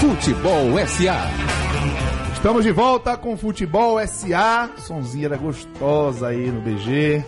[0.00, 1.30] Futebol SA.
[2.34, 4.70] Estamos de volta com Futebol SA.
[4.78, 7.24] Sonzeira gostosa aí no BG.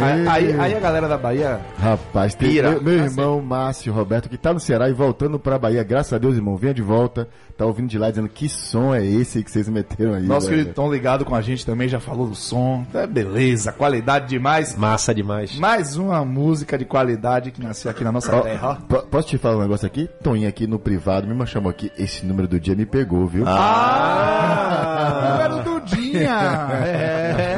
[0.00, 1.60] Aí, aí- aí a galera da Bahia.
[1.78, 2.70] Rapaz, tem Pira.
[2.70, 5.82] meu, meu Ah, irmão Márcio Roberto, que tá no Ceará e voltando pra Bahia.
[5.84, 7.28] Graças a Deus, irmão, venha de volta.
[7.58, 10.22] Tá ouvindo de lá dizendo que som é esse que vocês meteram aí.
[10.22, 12.84] Nosso velho?" querido Tom ligado com a gente também já falou do som.
[12.94, 14.74] É beleza, qualidade demais.
[14.74, 15.56] Massa demais.
[15.58, 18.78] Mais uma música de qualidade que nasceu aqui na nossa Ó, terra.
[18.88, 20.08] po- posso te falar um negócio aqui?
[20.22, 21.92] Toninho aqui no privado me chamou aqui.
[21.98, 23.44] Esse número do dia me pegou, viu?
[23.46, 25.38] Ah!
[25.52, 26.68] Número do Dinha!
[26.84, 27.51] É.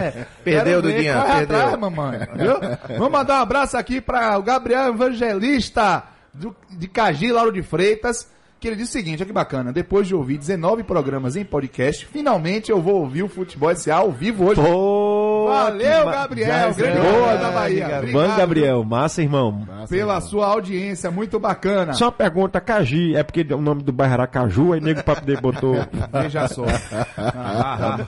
[0.45, 1.57] Perdeu, Dudinha, corre perdeu.
[1.57, 2.19] atrás, mamãe.
[2.37, 2.55] Viu?
[2.99, 8.33] Vamos mandar um abraço aqui para o Gabriel Evangelista do- de Cagi, Lauro de Freitas.
[8.61, 9.75] Que ele diz o seguinte, olha que bacana.
[9.75, 14.11] Depois de ouvir 19 programas em podcast, finalmente eu vou ouvir o Futebol SA ao
[14.11, 14.59] vivo hoje.
[14.59, 16.83] Pô, Valeu, ma- Gabriel, grande.
[16.83, 17.89] Gabriel Boa, da Bahia.
[17.89, 19.67] Van Obrigado Gabriel, massa, irmão.
[19.69, 20.21] Massa, Pela irmão.
[20.31, 21.93] sua audiência, muito bacana.
[21.93, 25.17] Só uma pergunta, Cagi, é porque o nome do bairro era Caju, aí nego pra
[25.17, 25.77] poder botou.
[26.11, 26.65] Veja só.
[27.19, 27.99] Ah,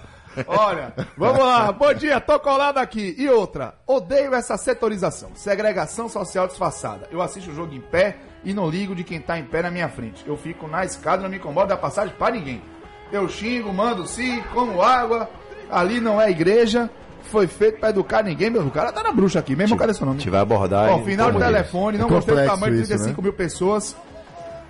[0.46, 1.72] Olha, vamos lá.
[1.72, 3.14] Bom dia, tô colado aqui.
[3.18, 7.09] E outra, odeio essa setorização, segregação social disfarçada.
[7.11, 9.70] Eu assisto o jogo em pé e não ligo de quem tá em pé na
[9.70, 10.25] minha frente.
[10.27, 12.62] Eu fico na escada, não me incomoda a passagem pra ninguém.
[13.11, 15.29] Eu xingo, mando sim, como água.
[15.70, 16.90] Ali não é igreja.
[17.22, 18.62] Foi feito pra educar ninguém, meu.
[18.62, 20.18] O cara tá na bruxa aqui mesmo, cadê seu nome?
[20.18, 20.90] A gente vai abordar.
[20.90, 23.25] Ó, e- final de telefone, não É gostei do tamanho de isso, 35 né?
[23.25, 23.96] mil pessoas.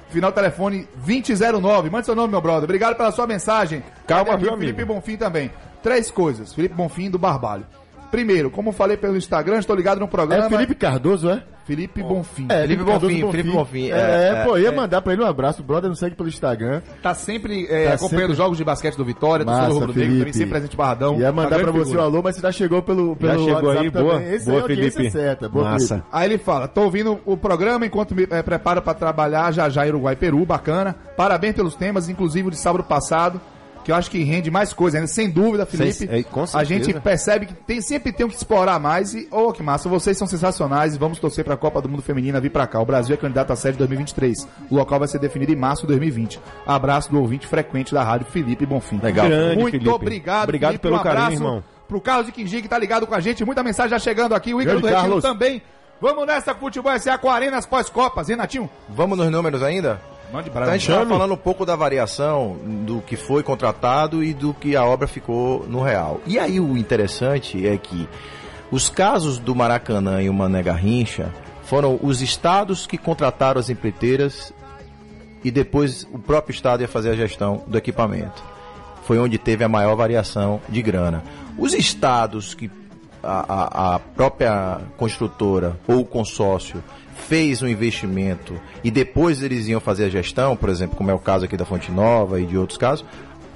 [0.09, 1.91] Final telefone 2009.
[1.91, 2.65] Mande seu nome, meu brother.
[2.65, 3.83] Obrigado pela sua mensagem.
[4.07, 4.95] Calma, viu, Felipe amigo?
[4.95, 5.51] Bonfim também.
[5.83, 6.55] Três coisas.
[6.55, 7.67] Felipe Bonfim do Barbalho.
[8.11, 10.47] Primeiro, como falei pelo Instagram, estou ligado no programa.
[10.47, 11.43] É Felipe Cardoso, é?
[11.65, 12.47] Felipe Bonfim.
[12.49, 15.27] É, Felipe Cardoso Bonfim, Felipe Bonfim, É, é, é, pô, ia mandar pra ele um
[15.27, 15.63] abraço.
[15.63, 16.81] O brother não segue pelo Instagram.
[17.03, 19.93] Tá sempre é, Tá acompanhando sempre- os jogos de basquete do Vitória, do Sul Rubro
[19.93, 21.19] Negro, também sempre presente Barradão.
[21.19, 22.03] Ia mandar Uma pra você o figura.
[22.05, 24.15] alô, mas você já chegou pelo, pelo chegou WhatsApp aí, boa.
[24.15, 24.35] também.
[24.35, 25.11] Esse Boa, é Felipe.
[25.11, 25.49] certa.
[25.49, 25.89] Boa, Massa.
[25.89, 26.07] Felipe.
[26.13, 29.91] Aí ele fala, tô ouvindo o programa enquanto me preparo para trabalhar já já em
[29.91, 30.95] Uruguai e Peru, bacana.
[31.17, 33.41] Parabéns pelos temas, inclusive o de sábado passado,
[33.87, 35.93] que eu acho que rende mais coisa ainda, sem dúvida, Felipe.
[35.93, 39.29] Sem- é, com a gente percebe que tem, sempre tem o que explorar mais e,
[39.31, 42.51] ô, que massa, vocês são sensacionais e vamos torcer pra Copa do Mundo Feminina vir
[42.51, 42.81] pra cá.
[42.81, 44.47] O Brasil é candidato à sede 2023.
[44.69, 46.41] O local vai ser definido em março de 2020.
[46.67, 48.99] Abraço do ouvinte frequente da rádio, Felipe Bonfim.
[49.01, 49.29] Legal.
[49.29, 49.89] Grande, Muito Felipe.
[49.89, 50.83] obrigado, Obrigado Felipe.
[50.83, 51.65] pelo um carinho, abraço irmão.
[51.87, 53.45] Pro Carlos de Quingi que tá ligado com a gente.
[53.45, 54.53] Muita mensagem já chegando aqui.
[54.53, 55.63] O Igor do Retiro também.
[56.01, 58.69] Vamos nessa Futebol SA com Arenas pós-Copas, Renatinho?
[58.89, 60.01] Vamos nos números ainda?
[60.33, 64.35] Mande Então, a gente estava falando um pouco da variação do que foi contratado e
[64.35, 66.21] do que a obra ficou no real.
[66.27, 68.09] E aí o interessante é que
[68.71, 71.33] os casos do Maracanã e o Mané Garrincha
[71.65, 74.53] foram os estados que contrataram as empreiteiras
[75.45, 78.43] e depois o próprio estado ia fazer a gestão do equipamento.
[79.05, 81.23] Foi onde teve a maior variação de grana.
[81.57, 82.69] Os estados que
[83.23, 86.83] a, a- a própria construtora ou o consórcio
[87.17, 91.19] fez um investimento e depois eles iam fazer a gestão, por exemplo, como é o
[91.19, 93.05] caso aqui da Fonte Nova e de outros casos,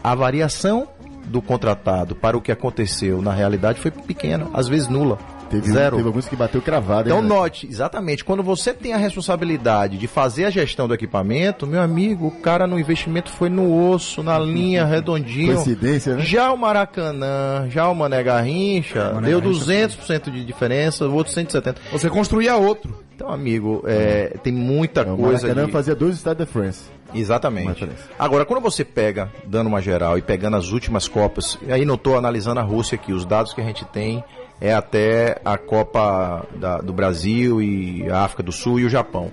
[0.03, 0.89] a variação
[1.27, 5.19] do contratado para o que aconteceu na realidade foi pequena, às vezes nula.
[5.51, 5.97] Teve, Zero.
[5.97, 7.09] teve alguns que bateu cravado.
[7.09, 7.29] Então né?
[7.29, 12.29] note, exatamente, quando você tem a responsabilidade de fazer a gestão do equipamento, meu amigo,
[12.29, 15.55] o cara no investimento foi no osso, na linha, redondinho.
[15.55, 16.23] Coincidência, né?
[16.23, 21.79] Já o Maracanã, já o Mané Garrincha, deu 200% de diferença, o outro 170%.
[21.91, 23.10] Você construía outro.
[23.21, 25.73] Então, amigo, é, tem muita O coisa Maracanã de...
[25.73, 26.85] fazia dois Estados de France.
[27.15, 27.67] Exatamente.
[27.67, 27.93] Maracanã.
[28.19, 31.97] Agora, quando você pega, dando uma geral e pegando as últimas Copas, e aí não
[31.97, 34.25] estou analisando a Rússia aqui, os dados que a gente tem
[34.59, 39.31] é até a Copa da- do Brasil e a África do Sul e o Japão.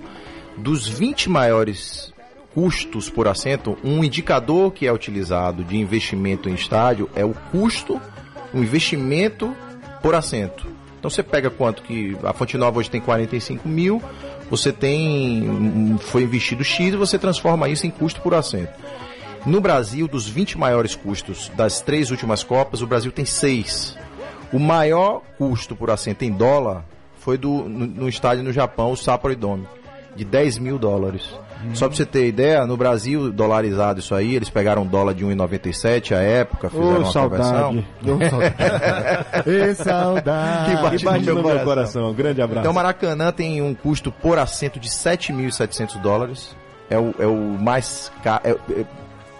[0.58, 2.12] Dos 20 maiores
[2.54, 7.98] custos por assento, um indicador que é utilizado de investimento em estádio é o custo,
[8.52, 9.56] o investimento
[10.02, 10.66] por assento.
[10.98, 14.02] Então você pega quanto que a Fonte Nova hoje tem 45 mil,
[14.50, 18.72] você tem um- foi investido X e você transforma isso em custo por assento.
[19.46, 23.96] No Brasil, dos 20 maiores custos das três últimas Copas, o Brasil tem seis.
[24.52, 26.84] O maior custo por assento em dólar
[27.18, 29.66] foi do, no, no estádio no Japão, o Sapporo Dome,
[30.18, 31.22] de 10 mil dólares.
[31.74, 35.24] Só pra você ter ideia, no Brasil, dolarizado isso aí, eles pegaram um dólar de
[35.24, 37.84] 1,97 à época, fizeram Ô, uma conversão.
[38.02, 39.74] saudade.
[39.76, 40.70] Saudade.
[40.76, 42.12] Que bate Que bate no meu meu coração.
[42.12, 42.60] Grande abraço.
[42.60, 46.54] Então, Maracanã tem um custo por assento de 7.700 dólares.
[46.90, 48.42] É o, é o mais caro.
[48.46, 48.56] Acho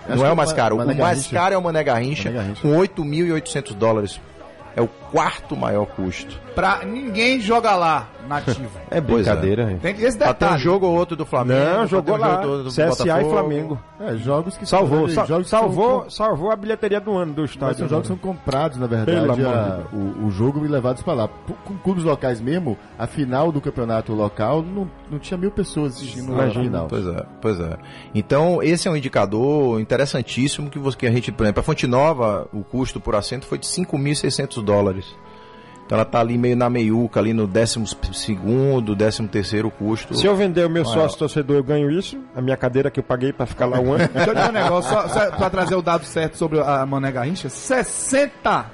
[0.09, 0.77] não que é é o mais o caro.
[0.77, 2.63] O mais caro é o Mané Garrincha, Mané Garrincha.
[2.63, 4.21] com 8.800 dólares.
[4.79, 6.39] É o quarto maior custo.
[6.55, 8.69] Pra ninguém jogar lá, nativo.
[8.91, 9.01] É é.
[9.01, 9.71] brincadeira.
[9.73, 9.79] hein?
[9.81, 10.63] Tem esse Pra ter um detalhe.
[10.63, 11.61] jogo ou outro do Flamengo.
[11.79, 12.37] Não, jogou um lá.
[12.37, 13.31] do- do CSA e Botafogo.
[13.31, 13.81] Flamengo.
[14.01, 17.33] É, jogos que Salvou, são, sa- jogos que salvou, são- salvou a bilheteria do ano
[17.33, 17.79] do Mas estádio.
[17.79, 21.29] são jogos que são comprados, na verdade, a- o, o jogo e levados para lá.
[21.65, 26.31] Com clubes locais mesmo, a final do campeonato local não, não tinha mil pessoas assistindo
[26.33, 26.65] a Imagina.
[26.65, 26.87] final.
[26.89, 27.77] Pois é, pois é.
[28.15, 31.87] Então, esse é um indicador interessantíssimo que, você, que a gente, por exemplo, a Fonte
[31.87, 35.17] Nova, o custo por assento foi de 5.600 dólares.
[35.87, 40.15] Então ela tá ali meio na meiuca, ali no 12 segundo, 13 terceiro custo.
[40.15, 40.93] Se eu vender o meu Ué.
[40.93, 42.21] sócio torcedor, eu ganho isso.
[42.37, 44.07] A minha cadeira que eu paguei pra ficar lá um ano.
[44.13, 47.11] Deixa eu dizer um negócio, só, só pra trazer o dado certo sobre a Mané
[47.11, 47.49] Garrincha.
[47.49, 48.67] 60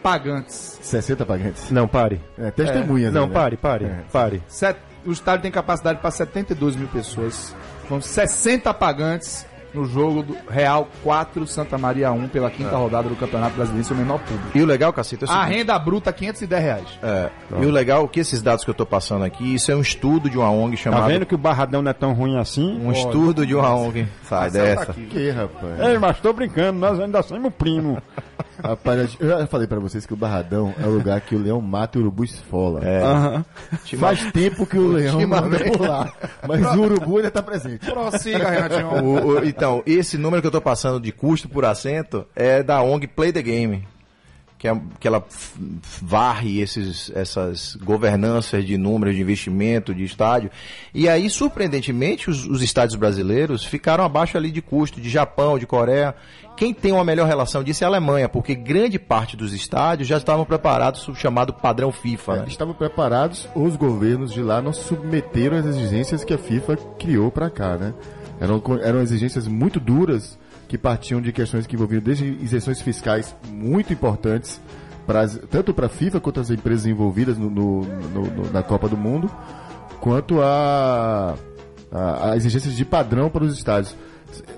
[0.00, 0.78] pagantes.
[0.82, 1.70] 60 pagantes.
[1.72, 2.20] Não, pare.
[2.38, 3.12] É, testemunhas.
[3.12, 3.34] Não, aí, né?
[3.34, 4.00] pare, pare, É.
[4.12, 4.42] pare.
[4.46, 7.54] Set- o estádio tem capacidade para 72 mil pessoas.
[7.88, 13.16] São 60 pagantes no jogo do Real 4 Santa Maria 1 pela quinta rodada do
[13.16, 14.56] Campeonato Brasileiro, seu menor público.
[14.56, 16.88] E o legal, Cacito, é o A renda bruta 510 reais.
[17.02, 19.76] é, e o legal é que esses dados que eu tô passando aqui, isso é
[19.76, 21.06] um estudo de uma ONG Tá chamada...
[21.06, 22.78] vendo que o Barradão não é tão ruim assim?
[22.82, 24.06] Um estudo de uma ONG.
[24.24, 24.92] Sai dessa.
[24.92, 25.80] Que, rapaz?
[25.80, 28.00] Ei, mas tô brincando, nós ainda somos primo.
[28.62, 31.60] Rapaz, eu já falei pra vocês que o Barradão é o lugar que o leão
[31.60, 32.80] mata e o urubu esfola.
[32.84, 33.02] É.
[33.04, 33.44] Aham.
[34.00, 36.12] Faz tempo que o leão não por lá,
[36.46, 37.86] mas o urubu ainda tá presente.
[37.88, 39.04] Prossiga, Renatinho.
[39.04, 42.80] O- o- então, esse número que eu tô passando de custo por assento é da
[42.82, 43.86] ONG Play the Game.
[44.56, 45.24] Que, é- que ela
[46.02, 50.50] varre esses, essas governanças de números de investimento, de estádio.
[50.92, 55.66] E aí, surpreendentemente, os, os estádios brasileiros ficaram abaixo ali de custo, de Japão, de
[55.66, 56.12] Coreia.
[56.56, 60.16] Quem tem uma melhor relação disso é a Alemanha, porque grande parte dos estádios já
[60.16, 62.32] estavam preparados sob o chamado padrão FIFA.
[62.32, 62.38] né?
[62.40, 67.30] Eles estavam preparados, os governos de lá não submeteram às exigências que a FIFA criou
[67.30, 67.94] pra cá, né?
[68.40, 73.92] Eram, eram exigências muito duras que partiam de questões que envolviam desde isenções fiscais muito
[73.92, 74.60] importantes,
[75.06, 78.96] pras, tanto para a FIFA quanto as empresas envolvidas no- no- no- na Copa do
[78.96, 79.30] Mundo,
[80.00, 81.34] quanto a,
[81.90, 83.96] a, a exigências de padrão para os estádios.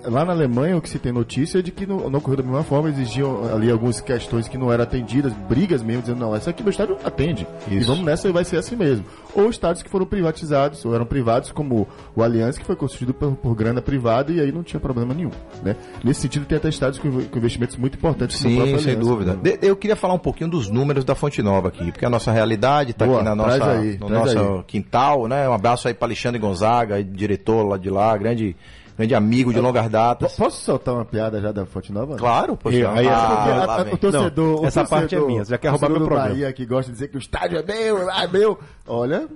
[0.04, 2.42] Lá na Alemanha, o que se tem notícia é de que não, não ocorreu da
[2.42, 6.50] mesma forma, exigiam ali algumas questões que não eram atendidas, brigas mesmo, dizendo, não, essa
[6.50, 7.46] aqui meu estádio atende.
[7.68, 7.86] E Isso.
[7.86, 9.04] vamos nessa e vai ser assim mesmo.
[9.34, 13.32] Ou estádios que foram privatizados, ou eram privados, como o Allianz, que foi construído por,
[13.36, 15.30] por grana privada e aí não tinha problema nenhum.
[15.62, 15.76] Né?
[16.02, 18.38] Nesse sentido, tem até estádios com, com investimentos muito importantes.
[18.38, 19.36] Sim, sem dúvida.
[19.36, 22.32] De- eu queria falar um pouquinho dos números da Fonte Nova aqui, porque a nossa
[22.32, 24.62] realidade está aqui na nossa, aí, no nosso aí.
[24.66, 25.48] quintal, né?
[25.48, 28.56] Um abraço aí para Alexandre Gonzaga, diretor lá de lá, grande,
[29.00, 30.34] grande amigo de longas datas.
[30.36, 32.16] Posso soltar uma piada já da Fonte Nova?
[32.16, 32.76] Claro, poxa.
[32.92, 35.50] Aí, ah, Porque a- a- o torcedor, Não, o essa parte é torcedor- minha, você
[35.50, 36.34] já quer roubar torcedor meu do programa.
[36.34, 38.58] Bahia que gosta de dizer que o estádio é meu, é meu.
[38.86, 39.28] Olha,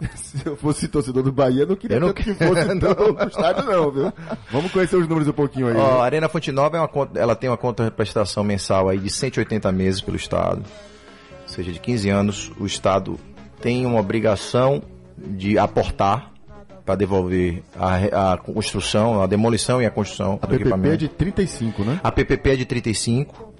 [0.16, 3.28] se eu fosse torcedor do Bahia, eu não queria Eu não que fosse então, no
[3.28, 4.12] estádio não, viu?
[4.50, 5.76] Vamos conhecer os números um pouquinho aí.
[5.76, 6.04] Ó, a?
[6.04, 9.70] Arena Fonte Nova é uma ela tem uma conta de prestação mensal aí de 180
[9.70, 10.62] meses pelo Estado.
[11.42, 13.18] Ou seja, de 15 anos, o Estado
[13.60, 14.82] tem uma obrigação
[15.16, 16.31] de aportar
[16.84, 20.96] para devolver a, a construção, a demolição e a construção A do PPP é equipamento.
[20.98, 22.00] de 35, né?
[22.02, 23.52] A PPP é de 35.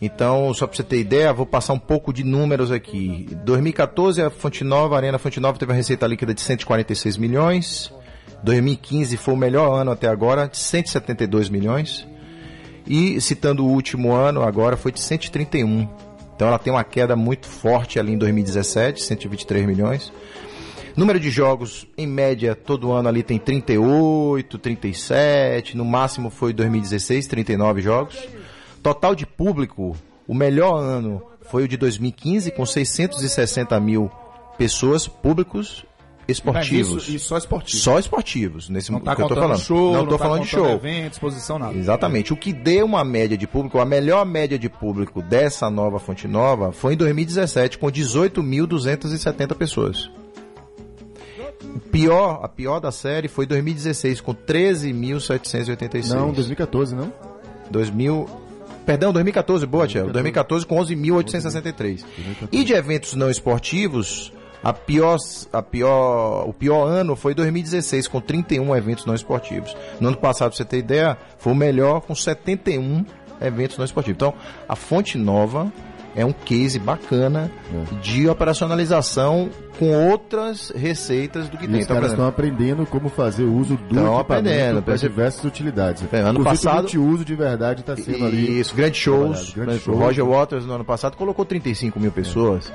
[0.00, 3.26] Então, só para você ter ideia, vou passar um pouco de números aqui.
[3.44, 7.92] 2014, a Fonte Nova, a Arena Fonte Nova teve uma receita líquida de 146 milhões.
[8.44, 12.06] 2015 foi o melhor ano até agora, de 172 milhões.
[12.86, 15.88] E citando o último ano, agora foi de 131.
[16.36, 20.12] Então ela tem uma queda muito forte ali em 2017, 123 milhões.
[20.98, 27.28] Número de jogos, em média, todo ano ali tem 38, 37, no máximo foi 2016,
[27.28, 28.28] 39 jogos.
[28.82, 34.10] Total de público, o melhor ano foi o de 2015, com 660 mil
[34.58, 35.86] pessoas, públicos
[36.26, 37.08] esportivos.
[37.08, 37.80] Isso só esportivo.
[37.80, 39.60] Só esportivos, nesse Não tá que eu tô falando.
[39.60, 40.68] show, não tô tá falando de show.
[40.68, 41.78] evento, exposição, nada.
[41.78, 42.32] Exatamente.
[42.32, 46.26] O que deu uma média de público, a melhor média de público dessa nova Fonte
[46.26, 50.10] Nova foi em 2017, com 18.270 pessoas.
[51.62, 56.08] O pior, a pior da série foi 2016, com 13.786.
[56.14, 57.12] Não, 2014, não?
[57.70, 58.26] 2000.
[58.86, 60.12] Perdão, 2014, boa, Tiago.
[60.12, 62.04] 2014 com 11.863.
[62.50, 65.18] E de eventos não esportivos, a pior,
[65.52, 69.76] a pior, o pior ano foi 2016, com 31 eventos não esportivos.
[70.00, 73.04] No ano passado, pra você ter ideia, foi o melhor com 71
[73.40, 74.16] eventos não esportivos.
[74.16, 74.34] Então,
[74.68, 75.72] a Fonte Nova
[76.16, 77.50] é um case bacana
[78.02, 81.78] de operacionalização com outras receitas do que E tem.
[81.78, 86.02] os Então, caras estão aprendendo como fazer o uso do Tão equipamento para diversas utilidades.
[86.12, 88.58] É, ano Inclusive, passado- o multiuso de verdade está sendo ali.
[88.58, 89.52] Isso, grandes shows.
[89.54, 89.86] shows.
[89.86, 92.72] Roger Waters no ano passado colocou 35 mil pessoas.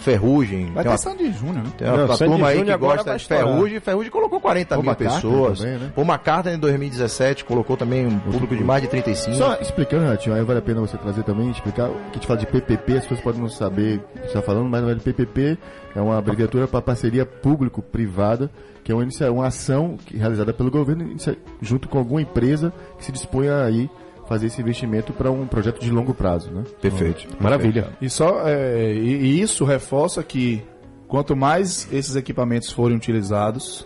[0.00, 0.66] Ferrugem.
[0.72, 1.70] Vai tem uma, ter Sandy Júnior, né?
[1.76, 3.24] tem uma, Não, uma turma aí que gosta de.
[3.26, 3.80] Ferrugem.
[3.80, 5.58] Ferrugem colocou 40 Paul mil pessoas.
[5.60, 5.92] também, né?
[5.94, 9.36] Paul McCartney em 2017 colocou também um público de mais de 35.
[9.36, 12.26] Só explicando, Ratinho, aí vale a pena você trazer também, explicar o que a gente
[12.26, 14.86] fala de PPP, as pessoas podem não saber o que você está falando, mas na
[14.88, 15.58] verdade PPP
[15.94, 18.50] é uma abreviatura para parceria público-privada,
[18.82, 21.14] que é uma, uma ação que- realizada pelo governo
[21.60, 23.90] junto com alguma empresa que se dispõe a aí
[24.30, 26.62] fazer esse investimento para um projeto de longo prazo, né?
[26.80, 27.26] Perfeito.
[27.40, 27.88] Maravilha.
[28.00, 30.62] E, só, é, e, e isso reforça que
[31.08, 33.84] quanto mais esses equipamentos forem utilizados,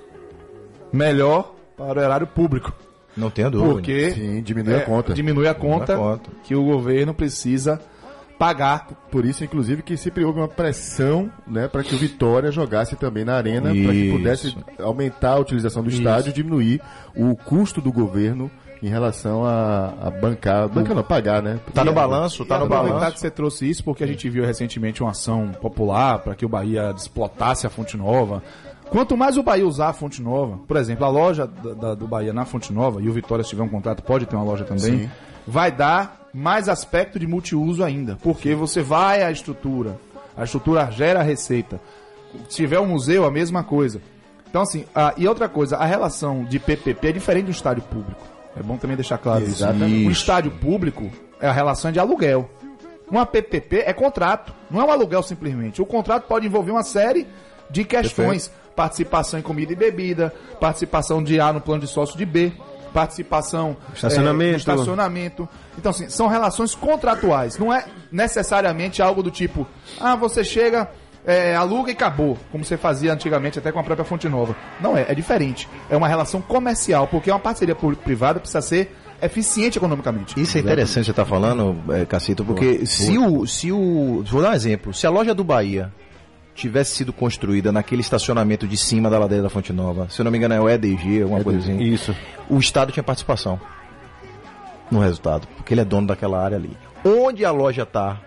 [0.93, 2.75] melhor para o erário público.
[3.17, 3.73] Não tenha dúvida.
[3.73, 5.15] Porque Sim, diminui é, a conta.
[5.15, 6.31] diminui a conta, Diminui a conta.
[6.43, 7.81] que o governo precisa
[8.39, 8.89] pagar.
[9.11, 13.25] Por isso, inclusive, que sempre houve uma pressão né, para que o Vitória jogasse também
[13.25, 16.83] na arena, para que pudesse aumentar a utilização do estádio e diminuir
[17.17, 18.51] o custo do governo
[18.85, 21.59] em relação a, a bancar, bancar não, pagar, né?
[21.73, 23.13] Tá no balanço, tá no balanço.
[23.15, 26.49] que você trouxe isso, porque a gente viu recentemente uma ação popular para que o
[26.49, 28.43] Bahia explotasse a Fonte Nova.
[28.91, 32.07] Quanto mais o Bahia usar a Fonte Nova, por exemplo, a loja da- da- do
[32.07, 34.65] Bahia na Fonte Nova, e o Vitória, se tiver um contrato, pode ter uma loja
[34.65, 35.11] também, Sim.
[35.47, 38.19] vai dar mais aspecto de multiuso ainda.
[38.23, 39.97] Porque você vai à estrutura,
[40.37, 41.81] a estrutura gera receita.
[42.49, 44.01] Se tiver um museu, a mesma coisa.
[44.51, 48.21] Então, assim, ah, e outra coisa, a relação de PPP é diferente do estádio público.
[48.57, 49.65] É bom também deixar claro isso.
[49.65, 50.07] Exatamente.
[50.07, 52.49] O estádio público é a relação de aluguel.
[53.11, 55.83] Uma PPP é contrato, não é um aluguel simplesmente.
[55.83, 57.27] O contrato pode envolver uma série
[57.71, 62.25] de questões: participação em comida e bebida, participação de A no plano de sócio de
[62.25, 62.53] B,
[62.93, 64.53] participação Estacionamento.
[64.53, 65.49] no estacionamento.
[65.77, 67.59] Então, assim, são relações contratuais.
[67.59, 69.67] Não é necessariamente algo do tipo:
[70.01, 70.89] ah, você chega,
[71.27, 74.55] eh, aluga e acabou, como você fazia antigamente até com a própria Fonte Nova.
[74.81, 75.69] Não é, é diferente.
[75.89, 80.39] É uma relação comercial, porque uma parceria público-privada precisa ser eficiente economicamente.
[80.41, 84.23] Isso é interessante você estar falando, é, Cacito, porque se o, se o.
[84.27, 84.93] Vou dar um exemplo.
[84.93, 85.93] Se a loja do Bahia
[86.55, 90.31] tivesse sido construída naquele estacionamento de cima da ladeira da Fonte Nova, se eu não
[90.31, 92.15] me engano é o EDG, alguma coisa assim, Isso.
[92.49, 93.61] o Estado tinha participação
[94.91, 96.71] no resultado, porque ele é dono daquela área ali.
[97.05, 98.21] Onde a loja está,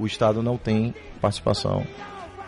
[0.00, 1.86] o Estado não tem participação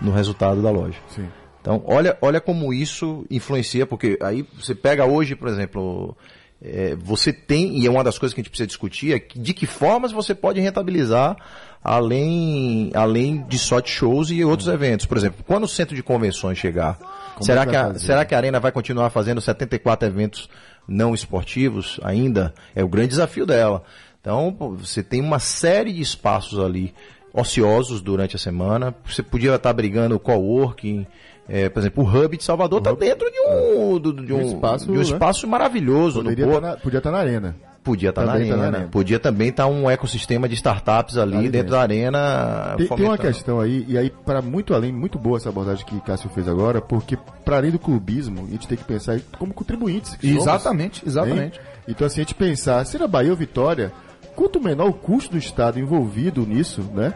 [0.01, 0.99] no resultado da loja.
[1.09, 1.29] Sim.
[1.61, 6.17] Então, olha, olha como isso influencia, porque aí você pega hoje, por exemplo,
[6.61, 9.39] é, você tem, e é uma das coisas que a gente precisa discutir, é que-
[9.39, 11.37] de que formas você pode rentabilizar
[11.85, 15.07] além, além de só de shows e outros eventos.
[15.07, 16.99] Por exemplo, quando o centro de convenções chegar,
[17.41, 17.99] será é que que, a, fazer?
[18.01, 20.49] será que a Arena vai continuar fazendo 74 eventos
[20.87, 22.53] não esportivos ainda?
[22.75, 23.85] É o grande desafio dela.
[24.21, 26.95] Então, você tem uma série de espaços ali
[27.33, 28.95] ociosos durante a semana.
[29.07, 31.07] Você podia estar brigando coworking.
[31.49, 34.43] É, por exemplo, o Hub de Salvador está dentro de um, do- de um, Um
[34.55, 35.03] espaço, de um né?
[35.03, 37.57] espaço maravilhoso Poderia no tá na- podia estar na arena.
[37.83, 38.71] Podia estar na, Também tá arena.
[38.71, 38.91] na arena.
[38.93, 41.71] Podia também estar um ecossistema de startups ali, Ali dentro dentro.
[41.73, 42.75] da arena.
[42.79, 46.01] Tem, tem uma questão aí, e aí, para muito além, muito boa essa abordagem que
[46.03, 50.15] Cássio fez agora, porque para além do clubismo, a gente tem que pensar como contribuintes.
[50.15, 51.59] que somos, Exatamente, exatamente.
[51.59, 51.65] hein?
[51.89, 53.91] Então, assim, a gente pensar, se na Bahia ou Vitória,
[54.35, 57.15] quanto menor o custo do Estado envolvido nisso, né?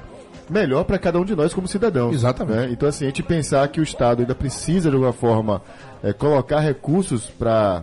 [0.48, 2.14] Melhor para cada um de nós como cidadãos.
[2.14, 2.56] Exatamente.
[2.56, 2.68] né?
[2.70, 5.60] Então, assim, a gente pensar que o Estado ainda precisa, de alguma forma,
[6.04, 7.82] eh, colocar recursos para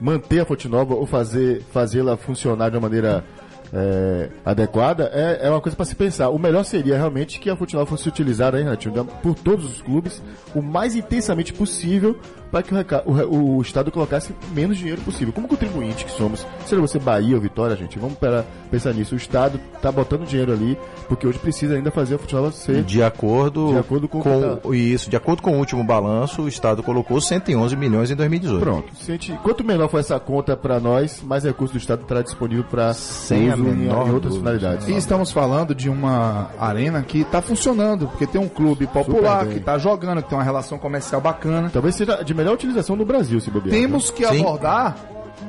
[0.00, 3.24] manter a Fonte Nova ou fazer fazê-la funcionar de uma maneira
[3.72, 6.28] é, adequada é, é uma coisa para se pensar.
[6.28, 9.82] O melhor seria realmente que a Fonte Nova fosse utilizada Renatinho, da- por todos os
[9.82, 10.22] clubes
[10.54, 12.16] o mais intensamente possível
[12.54, 12.72] para que
[13.04, 15.32] o, o o Estado colocasse menos dinheiro possível.
[15.32, 19.14] Como contribuinte que somos, seja você Bahia ou Vitória, gente, vamos pera- pensar nisso.
[19.14, 20.78] O Estado tá botando dinheiro ali
[21.08, 24.28] porque hoje precisa ainda fazer a Nova ser De acordo, De acordo com o que
[24.28, 28.60] tá- isso, de acordo com o último balanço, o Estado colocou 111 milhões em 2018.
[28.62, 28.92] Pronto.
[29.04, 32.92] Gente- quanto menor for essa conta para nós, mais recurso do Estado estará disponível para
[32.94, 34.58] Sem a uso em, menor em outras dúvida.
[34.58, 34.88] finalidades.
[34.88, 39.58] E estamos falando de uma arena que está funcionando, porque tem um clube popular que
[39.58, 41.70] está jogando, que tem uma relação comercial bacana.
[41.72, 43.74] Talvez seja de melhor utilização no Brasil, se bobear.
[43.74, 44.40] Temos que Sim.
[44.40, 44.96] abordar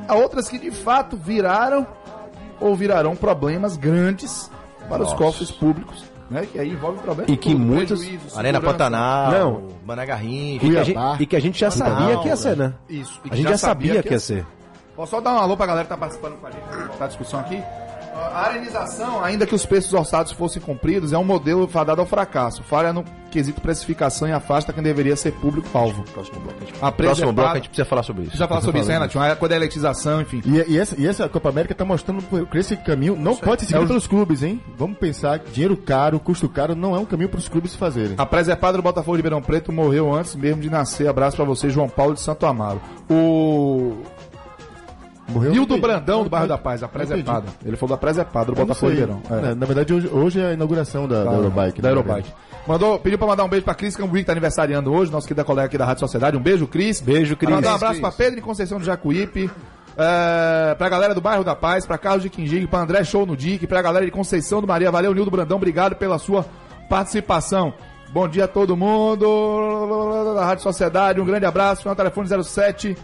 [0.08, 1.86] a outras que de fato viraram
[2.60, 4.50] ou virarão problemas grandes
[4.90, 6.46] para os cofres públicos, né?
[6.52, 8.62] Que aí envolve problemas E que muitos- prejuízo, Arena.
[8.62, 9.64] Pantanal, Não.
[9.86, 10.66] Mané Garrincha.
[10.66, 11.18] E que, a gente, Cuiabá.
[11.20, 12.74] e que a gente já sabia que ia ser, né?
[12.90, 13.20] Isso.
[13.24, 14.46] e A que gente já sabia que ia ser.
[14.96, 17.06] Posso só dar um alô pra galera que tá participando com a gente, pra voltar
[17.06, 17.62] a discussão aqui?
[18.16, 22.64] A arenização, ainda que os preços orçados fossem cumpridos, é um modelo fadado ao fracasso.
[22.64, 26.04] Falha no quesito precificação e afasta quem deveria ser público-alvo.
[26.14, 28.30] Próximo bloco, a gente, A próximo bloco a gente precisa falar sobre isso.
[28.32, 29.16] Precisa falar sobre isso, né, Nath?
[29.18, 30.42] A coisa da eletização, enfim.
[30.46, 33.68] E, e essa, e essa Copa América está mostrando que esse caminho não pode ser
[33.68, 34.62] seguido É o- pelos clubes, hein?
[34.78, 38.16] Vamos pensar que dinheiro caro, custo caro, não é um caminho para os clubes fazerem.
[38.18, 41.08] A preservada do Botafogo de Ribeirão Preto morreu antes mesmo de nascer.
[41.10, 42.80] Abraço pra você, João Paulo de Santo Amaro.
[43.10, 43.98] O
[45.28, 45.78] Morreu Nildo.
[45.78, 47.48] Brandão do bairro da Paz, a preservada.
[47.66, 48.92] Ele falou da preservada do Botafogo.
[48.92, 49.22] Ribeirão.
[49.30, 49.52] É.
[49.52, 51.82] É, Na verdade, hoje, hoje é a inauguração da, da Eurobike.
[51.82, 51.96] Da né?
[51.96, 52.32] Eurobike.
[52.68, 55.46] Mandou, pediu pra mandar um beijo pra Cris Cambuí, que tá aniversariando hoje, nosso querido
[55.46, 56.38] colega aqui da Rádio Sociedade.
[56.38, 57.02] Um beijo, Cris.
[57.02, 57.50] Beijo, Cris.
[57.50, 58.02] Mandar um abraço Cris.
[58.02, 59.50] pra Pedro de Conceição do Jacuípe.
[59.98, 63.36] É, pra galera do bairro da Paz, pra Carlos de Quindig, pra André Show no
[63.38, 64.92] Dick, pra galera de Conceição do Maria.
[64.92, 66.46] Valeu, Nildo Brandão, obrigado pela sua
[66.90, 67.74] participação.
[68.12, 71.88] Bom dia a todo mundo da Rádio Sociedade, um grande abraço.
[71.88, 72.96] No telefone 07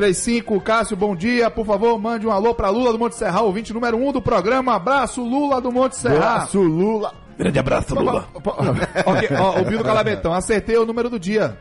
[0.00, 1.50] 35, Cássio, bom dia.
[1.50, 4.22] Por favor, mande um alô pra Lula do Monte Serra, ouvinte número 1 um do
[4.22, 4.74] programa.
[4.74, 6.16] Abraço, Lula do Monte Serra.
[6.16, 7.12] Abraço, Lula.
[7.36, 8.26] Grande abraço, Lula.
[8.34, 11.54] Ok, ó, o Bill do Calabetão, acertei o número do dia.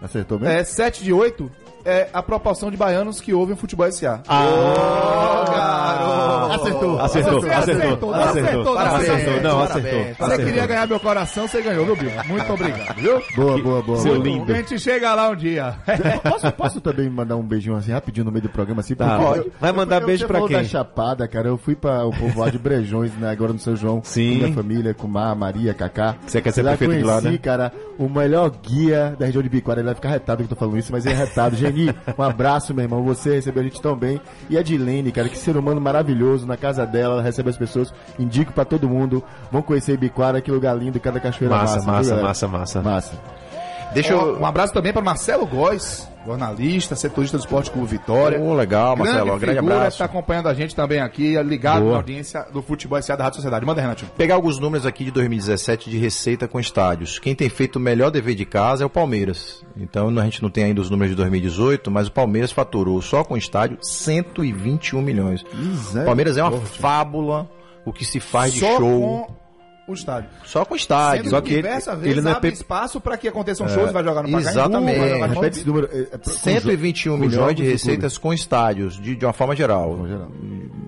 [0.00, 0.54] Acertou mesmo?
[0.54, 1.50] É 7 de 8
[1.88, 4.20] é a proporção de baianos que ouvem futebol SA.
[6.50, 6.98] Acertou.
[7.00, 9.42] Acertou, Você acertou, acertou, acertou, não acertou, não acertou, acertou.
[9.42, 9.90] não, acertou.
[10.02, 10.46] Você acertou.
[10.46, 12.10] queria ganhar meu coração, você ganhou, viu, Bill?
[12.28, 13.22] Muito obrigado, viu?
[13.36, 13.98] Boa, boa, boa.
[13.98, 14.52] Seu lindo.
[14.52, 15.74] A gente chega lá um dia.
[16.28, 18.94] Posso, posso também mandar um beijinho assim rapidinho no meio do programa assim?
[18.94, 19.18] Tá.
[19.18, 19.50] Pode.
[19.60, 20.56] Vai mandar eu- beijo pra quem?
[20.56, 21.48] da Chapada, cara.
[21.48, 24.00] Eu fui para o povoado de Brejões, né, agora no São João.
[24.04, 24.32] Sim.
[24.32, 26.16] Com minha família, com Mar, Maria, Cacá.
[26.26, 27.38] Você quer ser prefeito de lá, né?
[27.38, 29.80] cara, o melhor guia da região de Biquara.
[29.80, 31.56] Ele vai ficar retado que eu tô falando isso, mas ele é retado.
[31.78, 33.02] Geni, um abraço, meu irmão.
[33.04, 34.20] Você recebeu a gente tão bem.
[34.50, 36.46] E a Dilene, cara, que ser humano maravilhoso.
[36.46, 37.92] Na casa dela, ela recebe as pessoas.
[38.18, 39.22] Indico pra todo mundo.
[39.50, 42.16] Vão conhecer Ibiquara, que lugar lindo, cada cachoeira Massa, massa.
[42.16, 42.82] massa, massa, massa.
[42.82, 43.37] Massa.
[43.92, 44.38] Deixa eu.
[44.38, 48.40] Um abraço também para Marcelo Góes, jornalista, setorista do Esporte Clube Vitória.
[48.40, 49.38] Oh, legal, Marcelo.
[49.38, 49.88] grande grande abraço.
[49.88, 51.92] está acompanhando a gente também aqui, ligado Boa.
[51.92, 53.64] na audiência do Futebol SA da Rádio Sociedade.
[53.64, 54.10] Manda, Renatinho.
[54.16, 57.18] Pegar alguns números aqui de 2017 de receita com estádios.
[57.18, 59.64] Quem tem feito o melhor dever de casa é o Palmeiras.
[59.76, 63.24] Então a gente não tem ainda os números de 2018, mas o Palmeiras faturou só
[63.24, 65.42] com estádio 121 milhões.
[65.42, 67.48] O Palmeiras é uma fábula
[67.88, 69.37] o que se faz de Só show com
[69.92, 70.28] o estádio.
[70.44, 71.24] só com estádio.
[71.24, 73.90] Sendo Só que que ele vezes não é abre pe- espaço para que aconteçam shows,
[73.92, 74.98] vai jogar no Pacaembu, exatamente.
[74.98, 75.88] vai jogar no Repete esse número.
[75.92, 79.54] é, é, com jo- 121 com milhões de receitas com estádios, de, de uma forma
[79.56, 79.94] geral.
[79.94, 80.28] clube, geral.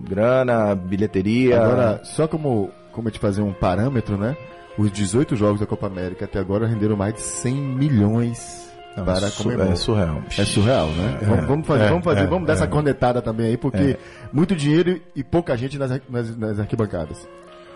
[0.09, 1.62] Grana, bilheteria.
[1.62, 4.36] Agora, só como, como a gente fazer um parâmetro, né?
[4.78, 9.30] Os 18 jogos da Copa América até agora renderam mais de 100 milhões Não, para
[9.30, 9.72] comemorar.
[9.72, 10.22] é surreal.
[10.38, 11.18] É surreal, né?
[11.22, 13.98] vamos, vamos fazer, é, vamos, fazer é, vamos dar é, essa cornetada também aí, porque
[14.32, 17.28] muito dinheiro e pouca gente nas, nas, nas arquibancadas.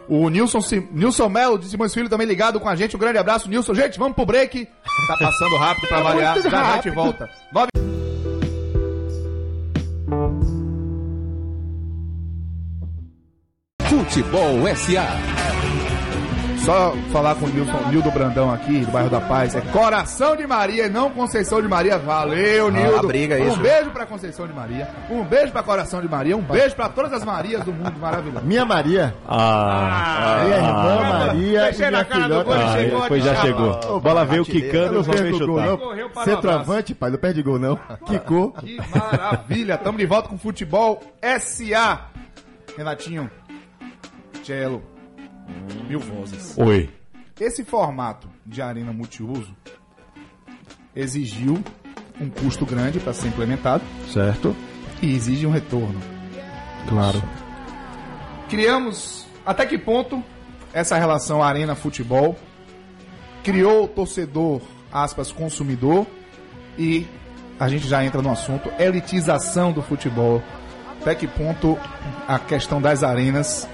[0.09, 2.97] O Nilson, Nilson Melo de Simões Filho também ligado com a gente.
[2.97, 3.75] Um grande abraço, Nilson.
[3.75, 4.67] Gente, vamos pro break.
[5.07, 6.43] Tá passando rápido pra tá variar.
[6.43, 7.31] Já a gente volta.
[7.53, 7.69] Nove...
[13.89, 15.54] Futebol SA.
[16.65, 19.55] Só falar com o Nilson, Nildo Brandão aqui, do bairro da Paz.
[19.55, 21.99] É Coração de Maria e não Conceição de Maria.
[21.99, 22.97] Valeu, Nildo.
[23.01, 23.61] a briga é um isso.
[23.61, 24.89] beijo pra Conceição de Maria.
[25.11, 26.35] Um beijo pra Coração de Maria.
[26.37, 28.47] Um beijo pra todas as Marias do mundo maravilhoso.
[28.47, 32.45] Minha Maria, Ah, minha irmã Maria e Deixei na cara do filhota.
[32.45, 34.01] gol e ah, chegou depois de já chegou.
[34.01, 36.25] Bola veio quicando, não veio gol, chutar.
[36.25, 37.77] Centroavante, pai, não perde gol, não.
[38.07, 38.53] Quicou.
[38.53, 39.77] Que maravilha.
[39.77, 41.03] Tamo de volta com Futebol
[41.41, 42.07] SA.
[42.77, 43.31] Renatinho.
[44.43, 44.83] Cello.
[45.89, 46.57] Mil vozes.
[46.57, 46.91] Oi.
[47.41, 49.55] Esse formato de arena multiuso
[50.95, 51.63] exigiu
[52.21, 53.83] um custo grande para ser implementado
[54.13, 54.55] Certo?
[55.03, 56.01] e exige um retorno.
[56.89, 57.23] Claro.
[58.49, 60.23] Criamos até que ponto
[60.73, 62.37] essa relação arena-futebol
[63.43, 64.61] criou o torcedor,
[64.93, 66.07] aspas, consumidor
[66.79, 67.07] e
[67.59, 70.43] a gente já entra no assunto elitização do futebol.
[71.01, 71.79] Até que ponto
[72.27, 73.69] a questão das arenas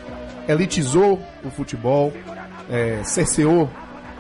[0.49, 2.13] elitizou o futebol,
[2.71, 3.69] é, cerceou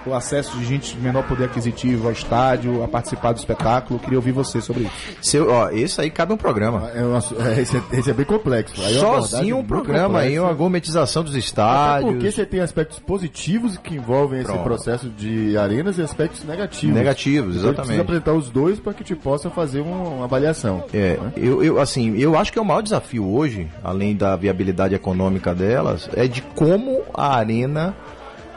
[0.06, 4.00] o acesso de gente de menor poder aquisitivo ao estádio, a participar do espetáculo.
[4.00, 4.92] Queria ouvir você sobre isso.
[5.22, 6.90] Seu, ó, esse aí cabe um programa.
[6.94, 8.80] É um assu- é, esse, é, esse é bem complexo.
[8.82, 12.12] Aí é uma Sozinho um programa aí, uma gourmetização dos Até estádios.
[12.12, 14.64] porque você tem aspectos positivos que envolvem esse Pronto.
[14.64, 16.96] processo de arenas e aspectos negativos.
[16.96, 18.00] Negativos, Então, a gente precisa exatamente.
[18.00, 20.84] apresentar os dois para que te possa fazer uma, uma avaliação.
[20.94, 24.94] É, eu, eu, assim, eu acho que é o maior desafio hoje, além da viabilidade
[24.94, 27.94] econômica delas, é de como a arena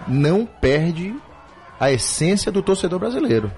[0.07, 1.15] não perde
[1.83, 3.51] a essência do torcedor brasileiro.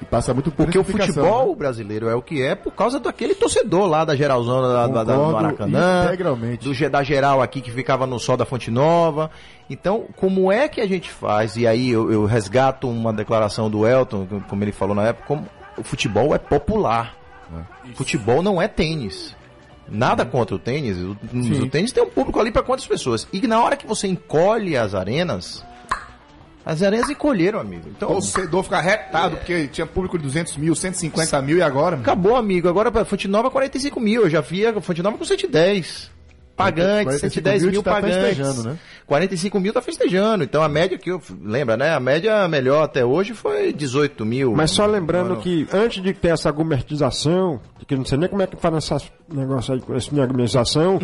[0.00, 1.56] E passa muito por Porque o futebol né?
[1.56, 5.16] brasileiro é o que é por causa daquele torcedor lá da geralzão da, da, da-
[5.16, 6.64] do Maracanã, integralmente.
[6.72, 9.28] do da geral aqui que ficava no sol da Fonte Nova.
[9.68, 11.56] Então, como é que a gente faz?
[11.56, 15.48] E aí eu, eu resgato uma declaração do Elton, como ele falou na época, como
[15.76, 17.16] o futebol é popular.
[17.94, 19.34] Futebol não é tênis.
[19.88, 20.96] Nada contra o tênis.
[20.98, 21.16] O,
[21.64, 23.26] o tênis tem um público ali para quantas pessoas?
[23.32, 25.64] E na hora que você encolhe as arenas,
[26.64, 27.88] as arenas encolheram, amigo.
[27.88, 31.96] Então, O torcedor fica retado, porque tinha público de 200 mil, 150 mil e agora?
[31.96, 32.68] Acabou, amigo.
[32.68, 34.22] Agora pra Fonte Nova 45 mil.
[34.22, 36.10] Eu já vi a Fonte Nova com 110.
[36.58, 38.16] Pagantes, 45 110 mil mil tá pagantes.
[38.16, 38.78] festejando, né?
[39.06, 40.42] 45 mil tá festejando.
[40.42, 41.22] Então a média que eu.
[41.40, 41.94] Lembra, né?
[41.94, 44.54] A média melhor até hoje foi 18 mil.
[44.56, 48.28] Mas só lembrando Mano, que antes de ter essa gourmetização, que eu não sei nem
[48.28, 51.00] como é que faz essas negócios aí com essa gourmetização,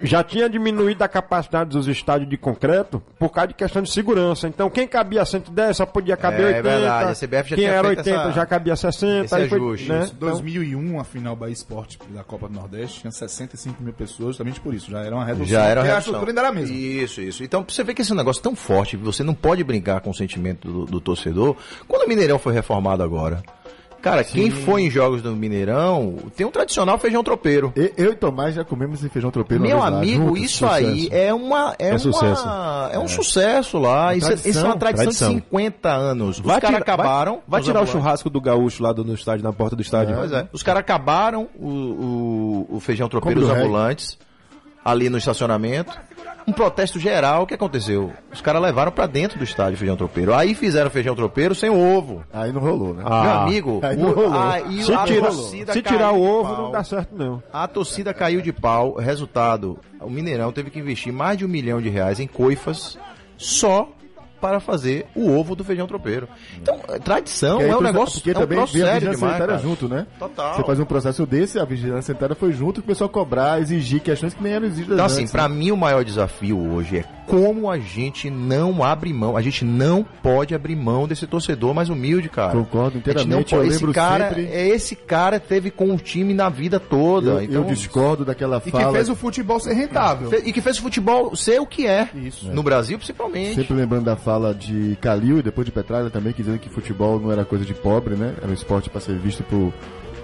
[0.00, 4.46] já tinha diminuído a capacidade dos estádios de concreto por causa de questão de segurança.
[4.48, 6.62] Então quem cabia 110 só podia caber É, 80.
[6.62, 9.24] verdade, a CBF já quem tinha era feito 80 essa- já cabia 60.
[9.24, 10.02] esse aí foi, ajuste, né?
[10.04, 10.14] isso.
[10.14, 14.74] 2001, a final Bahia Esporte da Copa do Nordeste, tinha 65 mil pessoas, justamente por
[14.74, 14.90] isso.
[14.90, 15.46] Já era uma redução.
[15.46, 15.98] Já era uma a redução.
[16.12, 16.74] estrutura ainda era a mesma.
[16.76, 17.42] Isso, isso.
[17.44, 20.10] Então, pra você vê que esse negócio é tão forte, você não pode brincar com
[20.10, 21.56] o sentimento do, do torcedor.
[21.86, 23.42] Quando o Mineirão foi reformado agora,
[24.02, 27.72] cara, quem foi em jogos do Mineirão, tem um tradicional feijão tropeiro.
[27.76, 30.74] E- Eu e Tomás já comemos esse feijão tropeiro Meu lá, amigo, juntos, isso sucesso.
[30.86, 31.74] aí é uma.
[31.78, 32.48] É, uma, sucesso.
[32.92, 34.14] É um sucesso lá.
[34.14, 35.28] Isso, é- tradição, isso é uma tradição, tradição.
[35.34, 36.38] de 50 anos.
[36.38, 37.32] Os Vai caras acabaram.
[37.34, 39.82] Vai, vai os tirar o churrasco do gaúcho lá do, no estádio, na porta do
[39.82, 40.16] estádio.
[40.16, 40.48] Pois é.
[40.52, 43.62] Os caras acabaram o, o, o feijão tropeiro do reggae.
[43.62, 44.18] ambulantes
[44.84, 45.92] ali no estacionamento.
[46.48, 48.10] Um protesto geral, o que aconteceu?
[48.32, 50.34] Os caras levaram pra dentro do estádio o feijão tropeiro.
[50.34, 52.24] Aí fizeram feijão tropeiro sem ovo.
[52.32, 53.02] Aí não rolou, né?
[53.04, 53.22] Ah.
[53.22, 54.40] Meu amigo, aí não rolou.
[54.40, 57.42] aí Se, a tira- torcida se caiu tirar o ovo, não dá certo, não.
[57.52, 58.94] A torcida caiu de pau.
[58.94, 62.98] Resultado: o Mineirão teve que investir mais de um milhão de reais em coifas
[63.36, 63.88] só
[64.40, 66.28] para fazer o ovo do feijão tropeiro.
[66.60, 69.58] Então, tradição é um negócio Porque é um também veio a vigilância demais, sanitária cara.
[69.58, 70.06] junto, né?
[70.18, 70.54] Total.
[70.54, 74.34] Você faz um processo desse, a vigilância sanitária foi junto, começou a cobrar, exigir questões
[74.34, 75.54] que nem eram exigidas Então, assim, antes, pra né?
[75.54, 79.36] mim o maior desafio hoje é como a gente não abre mão.
[79.36, 82.52] A gente não pode abrir mão desse torcedor mais humilde, cara.
[82.52, 86.80] Concordo inteiramente, pode- esse cara, sempre- é esse cara teve com o time na vida
[86.80, 87.30] toda.
[87.32, 88.86] Eu, então, eu discordo daquela E fala.
[88.86, 90.30] que fez o futebol ser rentável.
[90.44, 92.08] e que fez o futebol ser o que é.
[92.14, 92.48] Isso.
[92.50, 93.56] No Brasil, principalmente.
[93.56, 97.20] Sempre lembrando da fala de Calil e depois de Petralha também, que dizendo que futebol
[97.20, 98.34] não era coisa de pobre, né?
[98.40, 99.44] Era um esporte para ser visto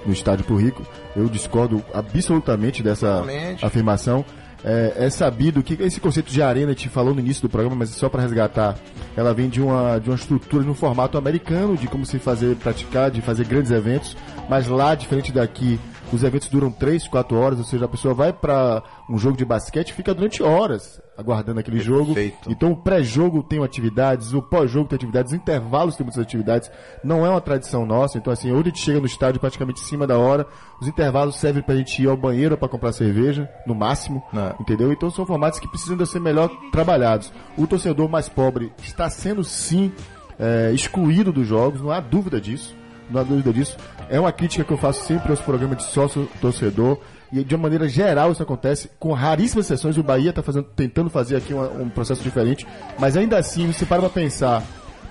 [0.07, 0.83] no estádio pro rico.
[1.17, 3.23] Eu discordo absolutamente dessa
[3.63, 4.25] afirmação.
[4.65, 7.91] É, é sabido que esse conceito de arena, gente falou no início do programa, mas
[7.91, 8.77] só para resgatar,
[9.15, 13.11] ela vem de uma, de uma estrutura, um formato americano, de como se fazer, praticar,
[13.11, 14.17] de fazer grandes eventos,
[14.49, 15.79] mas lá, diferente daqui,
[16.11, 19.45] os eventos duram 3, 4 horas, ou seja, a pessoa vai para um jogo de
[19.45, 22.15] basquete fica durante horas aguardando aquele jogo.
[22.15, 22.51] Perfeito.
[22.51, 26.71] Então o pré-jogo tem atividades, o pós-jogo tem atividades, os intervalos tem muitas atividades.
[27.03, 28.19] Não é uma tradição nossa.
[28.19, 30.47] Então, assim, hoje a gente chega no estádio praticamente em cima da hora.
[30.81, 34.23] Os intervalos servem pra gente ir ao banheiro para comprar cerveja, no máximo.
[34.35, 34.55] É.
[34.61, 34.93] Entendeu?
[34.93, 37.33] Então são formatos que precisam de ser melhor trabalhados.
[37.57, 39.93] O torcedor mais pobre está sendo sim
[40.39, 42.75] é, excluído dos jogos, não há dúvida disso.
[43.09, 43.77] não há dúvida disso.
[44.09, 46.99] É uma crítica que eu faço sempre aos programas de sócio-torcedor.
[47.41, 49.99] E de uma maneira geral isso acontece, com raríssimas exceções.
[49.99, 50.43] O Bahia está
[50.77, 52.67] tentando fazer aqui uma- um processo diferente,
[52.99, 54.63] mas ainda assim, você para pra pensar,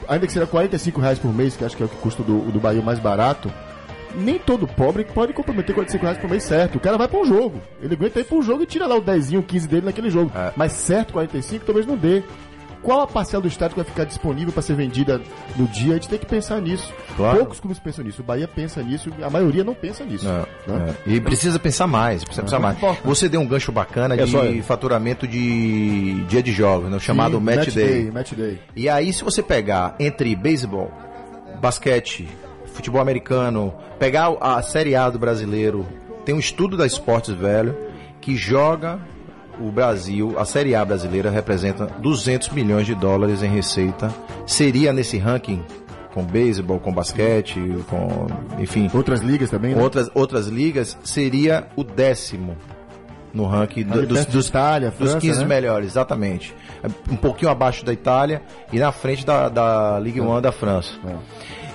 [0.07, 2.51] ainda que seja 45 reais por mês, que acho que é o que custa do,
[2.51, 3.51] do Bahia mais barato,
[4.15, 6.75] nem todo pobre pode comprometer 45 reais por mês certo.
[6.77, 7.59] O cara vai para um jogo.
[7.81, 10.31] Ele aguenta ir para um jogo e tira lá o 10, 15 dele naquele jogo.
[10.55, 12.21] Mas certo 45 talvez não dê.
[12.83, 15.21] Qual a parcela do estádio que vai ficar disponível para ser vendida
[15.55, 15.91] no dia?
[15.91, 16.93] A gente tem que pensar nisso.
[17.15, 17.37] Claro.
[17.37, 18.21] Poucos clubes pensam nisso.
[18.21, 20.27] O Bahia pensa nisso, a maioria não pensa nisso.
[20.27, 20.95] É, né?
[21.07, 21.09] é.
[21.09, 22.77] E precisa pensar mais, precisa pensar mais.
[23.05, 27.37] Você deu um gancho bacana É de só- faturamento de dia de jogos, né, chamado
[27.37, 28.11] Sim, match, day.
[28.11, 28.59] Match day.
[28.75, 30.91] E aí, se você pegar entre beisebol,
[31.61, 32.27] basquete,
[32.73, 35.85] futebol americano, pegar a Série A do brasileiro,
[36.25, 37.75] tem um estudo da Esportes Velho
[38.19, 38.99] que joga
[39.59, 44.13] o Brasil, a Série A brasileira representa 200 milhões de dólares em receita.
[44.45, 45.63] Seria nesse ranking
[46.13, 48.27] com beisebol, com basquete, com,
[48.59, 49.81] enfim, Outras ligas também, né?
[49.81, 52.55] outras, outras ligas, seria o décimo
[53.33, 55.45] no ranking do- dos, dos, Itália, dos França, 15 né?
[55.45, 56.53] melhores, exatamente.
[57.11, 60.91] Um pouquinho abaixo da Itália e na frente da, da Ligue 1 da França.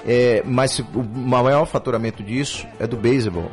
[0.07, 3.51] É, mas o maior faturamento disso é do beisebol.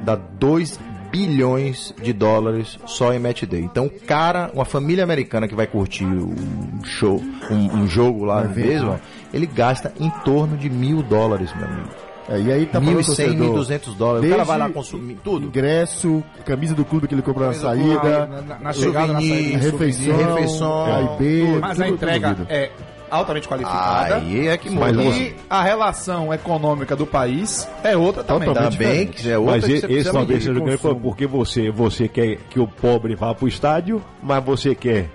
[0.00, 0.78] Dá 2
[1.12, 3.60] bilhões de dólares só em match day.
[3.60, 8.42] Então, o cara, uma família americana que vai curtir um show, um, um jogo lá
[8.42, 8.98] no beisebol,
[9.32, 11.88] ele gasta em torno de mil dólares, meu amigo.
[12.28, 14.26] É, e aí tá falando 1.100, torcedor, 1.200 dólares.
[14.28, 15.46] O cara vai lá consumir tudo.
[15.46, 19.58] Ingresso, camisa do clube que ele comprou na saída, clube, na- na chegada, na souvenir,
[19.58, 22.46] saída, refeição, refeição, e B, Mas tudo a entrega incluído.
[22.48, 22.70] é
[23.12, 24.16] altamente qualificada.
[24.16, 25.16] Aí é que Mas muda.
[25.16, 28.48] E a relação econômica do país é outra também.
[28.48, 28.78] Totalmente.
[28.78, 32.08] Também, que é outra Mas que esse talvez seja o grande problema, porque você, você
[32.08, 35.10] quer que o pobre vá para o estádio, mas você quer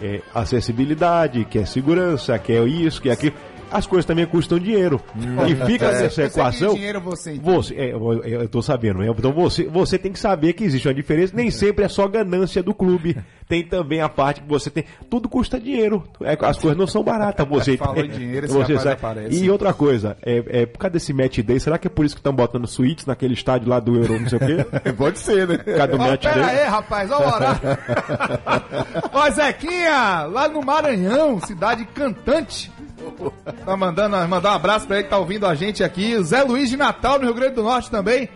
[0.00, 3.34] é, acessibilidade, quer segurança, quer isso, quer aquilo.
[3.72, 5.00] As coisas também custam dinheiro.
[5.48, 6.70] E fica nessa Você- equação.
[6.70, 9.08] que dinheiro você Você, é, eu, eu tô sabendo, né?
[9.08, 11.32] Então você, você tem que saber que existe uma diferença.
[11.34, 13.16] Nem sempre é só ganância do clube.
[13.48, 14.84] Tem também a parte que você tem.
[15.10, 16.04] Tudo custa dinheiro.
[16.22, 17.46] É, as coisas não são baratas.
[17.48, 18.94] Você, Falou em dinheiro, esse você rapaz sabe.
[18.94, 19.44] aparece.
[19.44, 22.14] E outra coisa, é, é por causa desse match day, será que é por isso
[22.14, 24.92] que estão botando suítes naquele estádio lá do Euro, não sei o quê?
[24.96, 25.58] Pode ser, né?
[25.58, 26.58] Por causa do Ó, match pera day?
[26.60, 27.60] aí, rapaz, ó o horário.
[29.12, 32.70] Ó, Zequinha, lá no Maranhão, cidade cantante.
[33.64, 36.16] Tá mandando, mandar um abraço pra ele que tá ouvindo a gente aqui.
[36.16, 38.28] O Zé Luiz de Natal, no Rio Grande do Norte também.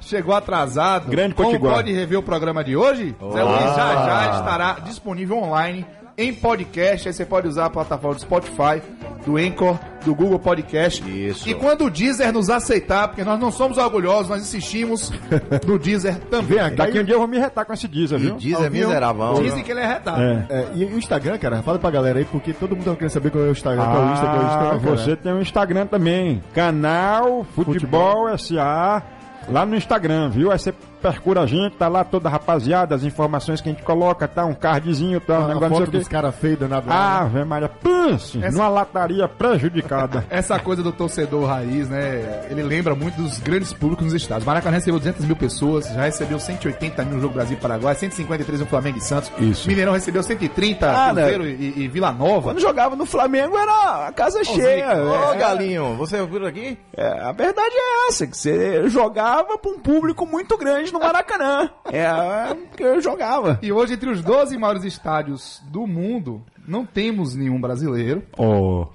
[0.00, 1.08] Chegou atrasado.
[1.08, 1.74] Grande Como Potiguar.
[1.76, 3.14] pode rever o programa de hoje?
[3.32, 5.86] Zé Luiz já já estará disponível online
[6.18, 7.08] em podcast.
[7.08, 8.82] Aí você pode usar a plataforma do Spotify,
[9.24, 11.02] do Anchor, do Google Podcast.
[11.08, 11.48] Isso.
[11.48, 15.12] E quando o Deezer nos aceitar, porque nós não somos orgulhosos, nós insistimos
[15.66, 16.58] no Deezer também.
[16.58, 18.36] Vem cá, Daqui um dia eu vou me retar com esse diesel, E viu?
[18.36, 18.86] diz é Ouviu?
[18.88, 19.34] miserável.
[19.42, 20.22] Dizem que ele é retado.
[20.22, 23.30] É, e o Instagram, cara, fala pra galera aí, porque todo mundo tá querendo saber
[23.30, 24.80] qual é o Instagram, qual é o Insta, qual é o Ah, Instagram.
[24.80, 24.96] cara.
[24.96, 26.42] você tem um Instagram também.
[26.54, 29.02] Canal Futebol SA.
[29.48, 30.50] Lá no Instagram, viu?
[30.50, 33.82] Aí você procura a gente, tá lá toda a rapaziada, as informações que a gente
[33.84, 34.44] coloca, tá?
[34.44, 35.38] Um cardzinho, tá?
[35.40, 37.24] Um A negócio não foto dos caras feios danado lá.
[37.32, 37.44] né?
[37.44, 40.24] Maria, pense Essa- numa lataria prejudicada.
[40.30, 42.46] Essa coisa do torcedor raiz, né?
[42.50, 44.44] Ele lembra muito dos grandes públicos nos estados.
[44.44, 48.60] Maracanã recebeu 200 mil pessoas, já recebeu 180 mil no jogo Brasil e Paraguai, 153
[48.60, 49.30] no Flamengo e Santos.
[49.38, 49.68] Isso.
[49.68, 52.50] Mineirão recebeu 130, Ah, Cruzeiro e, e Vila Nova.
[52.50, 54.94] Quando jogava no Flamengo era a casa cheia.
[55.02, 56.78] Ô, É, Galinho, você ouviu aqui?
[56.96, 61.70] é, a verdade é essa, que você jogava pra um público muito grande no Maracanã.
[61.92, 63.58] É, é que eu jogava.
[63.62, 68.22] E hoje, entre os 12 maiores estádios do mundo, não temos nenhum brasileiro.
[68.36, 68.86] Oh.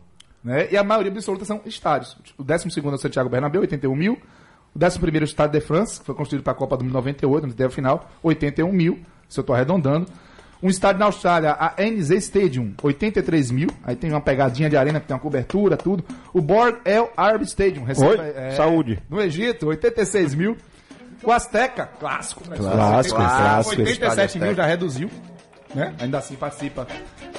[0.43, 0.67] né?
[0.71, 2.17] E a maioria absoluta são estádios.
[2.37, 4.17] O 12 é o Santiago Bernabéu, 81 mil.
[4.73, 6.93] O 11 é o Estádio de France, que foi construído para a Copa do Mundo
[6.93, 10.07] 98, onde teve a final, 81 mil, se eu estou arredondando.
[10.63, 13.69] Um estádio na Austrália, a NZ Stadium, 83 mil.
[13.83, 16.03] Aí tem uma pegadinha de arena que tem uma cobertura, tudo.
[16.31, 19.01] O Borg El Arab Stadium, Oi, saúde.
[19.09, 20.55] No Egito, 86 mil.
[21.23, 22.43] O Azteca, clássico.
[22.49, 22.57] Né?
[22.57, 23.81] Clássico, clássico.
[23.81, 25.09] 87 mil já reduziu.
[25.73, 25.93] Né?
[25.99, 26.87] Ainda assim participa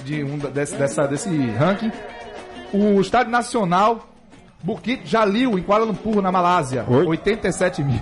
[0.05, 1.93] de um desse, dessa, desse ranking.
[2.73, 4.09] O Estádio Nacional
[4.63, 6.85] Bukit Jalil, em Kuala Lumpur, na Malásia.
[6.89, 7.07] Oi.
[7.07, 8.01] 87 mil.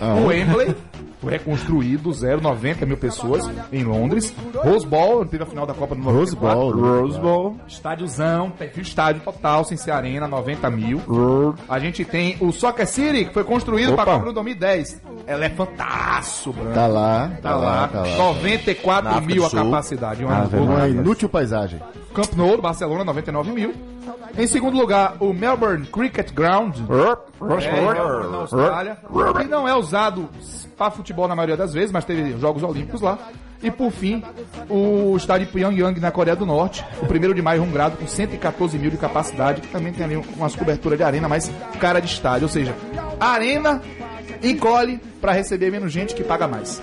[0.00, 0.74] o Wembley
[1.24, 4.34] foi reconstruído, zero, 90 mil pessoas em Londres.
[4.54, 6.38] Rose Bowl, teve a final da Copa do Rose 94.
[6.38, 7.00] Bowl, né?
[7.00, 7.56] Rose Bowl.
[7.66, 11.00] Estádiozão, perfil estádio total, sem ser arena, 90 mil.
[11.68, 14.12] A gente tem o Soccer City, que foi construído para a Opa.
[14.14, 15.00] Copa do 2010.
[15.26, 16.72] Elefantaço, branco.
[16.74, 18.16] Tá lá, Tá lá, tá lá.
[18.16, 19.64] 94 Na África mil do a Sul.
[19.64, 20.24] capacidade.
[20.24, 20.64] Um Ave ano.
[20.66, 21.80] Uma inútil paisagem.
[22.14, 23.74] Camp Nou, Barcelona, 99 mil.
[24.36, 26.76] Em segundo lugar, o Melbourne Cricket Ground,
[27.50, 28.98] é, na Austrália,
[29.38, 30.28] que não é usado
[30.76, 33.18] para futebol na maioria das vezes, mas teve Jogos Olímpicos lá.
[33.62, 34.22] E por fim,
[34.68, 38.78] o estádio Pyongyang na Coreia do Norte, o primeiro de maio, um grado com 114
[38.78, 42.44] mil de capacidade, que também tem ali umas coberturas de arena, mas cara de estádio,
[42.44, 42.74] ou seja,
[43.18, 43.80] arena
[44.42, 46.82] encolhe para receber menos gente que paga mais.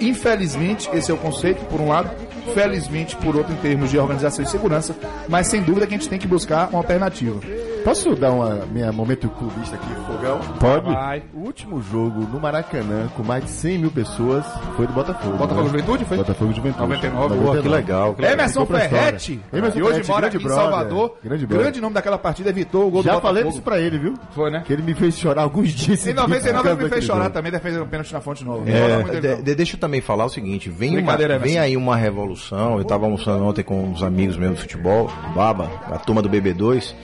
[0.00, 2.10] Infelizmente, esse é o conceito, por um lado,
[2.54, 4.96] felizmente, por outro, em termos de organização e segurança,
[5.28, 7.40] mas sem dúvida que a gente tem que buscar uma alternativa.
[7.84, 10.38] Posso dar uma minha momento clubista aqui, fogão?
[10.60, 10.86] Pode?
[10.92, 11.22] Vai.
[11.34, 14.44] O último jogo no Maracanã, com mais de 100 mil pessoas,
[14.76, 15.36] foi do Botafogo.
[15.36, 15.68] Botafogo né?
[15.70, 16.16] Juventude, foi?
[16.18, 16.82] Botafogo Juventude.
[16.82, 17.34] 99.
[17.34, 18.14] Pô, que legal.
[18.14, 18.34] que legal.
[18.34, 18.66] Emerson.
[18.66, 21.16] Ferretti, Emerson que hoje Ferretti, mora aqui grande em brother, Salvador.
[21.24, 21.82] grande Grande, brother.
[21.82, 23.54] nome daquela partida, evitou o gol Já do falei Botafogo.
[23.54, 24.14] isso pra ele, viu?
[24.30, 24.62] Foi, né?
[24.64, 27.22] Que ele me fez chorar alguns dias Em seguidos 99 por ele me fez chorar
[27.24, 27.34] jogo.
[27.34, 28.70] também, defendendo um pênalti na Fonte Nova.
[28.70, 32.76] É, de- de- deixa eu também falar o seguinte, vem, uma, vem aí uma revolução,
[32.76, 36.94] eu estava almoçando ontem com uns amigos meus do futebol, Baba, a turma do BB2,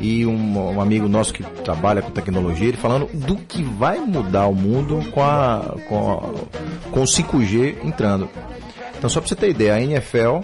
[0.00, 4.46] e um, um amigo nosso que trabalha com tecnologia, ele falando do que vai mudar
[4.46, 8.28] o mundo com, a, com, a- com o 5G entrando.
[8.98, 10.38] Então só para você ter ideia, a NFL,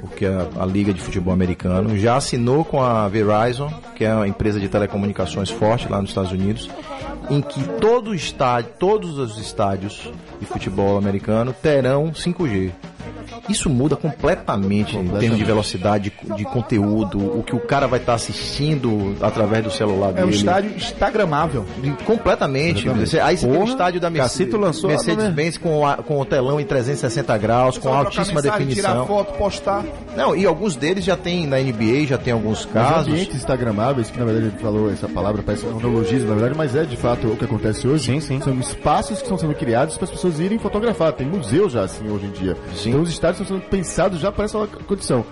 [0.00, 4.14] porque é a, a Liga de Futebol Americano, já assinou com a Verizon, que é
[4.14, 6.68] uma empresa de telecomunicações forte lá nos Estados Unidos,
[7.30, 12.70] em que todo estádio, todos os estádios de futebol americano terão 5G.
[13.48, 17.98] Isso muda completamente, em termos de velocidade de, de conteúdo, o que o cara vai
[18.00, 20.26] estar assistindo através do celular É dele.
[20.26, 21.64] um estádio instagramável.
[22.04, 22.88] Completamente.
[23.22, 26.64] Aí você tem o estádio da Mercedes, lançou, Mercedes-Benz com, a- com o telão em
[26.64, 28.92] 360 graus, com altíssima mensagem, definição.
[28.92, 29.84] Tirar foto, postar.
[30.16, 33.08] Não, e alguns deles já tem na NBA, já tem alguns Os casos.
[33.08, 36.74] ambientes instagramáveis, que na verdade ele falou essa palavra, parece um neologismo na verdade, mas
[36.74, 38.06] é de fato o que acontece hoje.
[38.06, 38.40] Sim, sim.
[38.40, 41.12] São espaços que estão sendo criados para as pessoas irem fotografar.
[41.12, 42.56] Tem museus já assim hoje em dia.
[42.74, 42.90] Sim.
[42.90, 45.24] Então os estádios estão sendo pensados já para essa condição.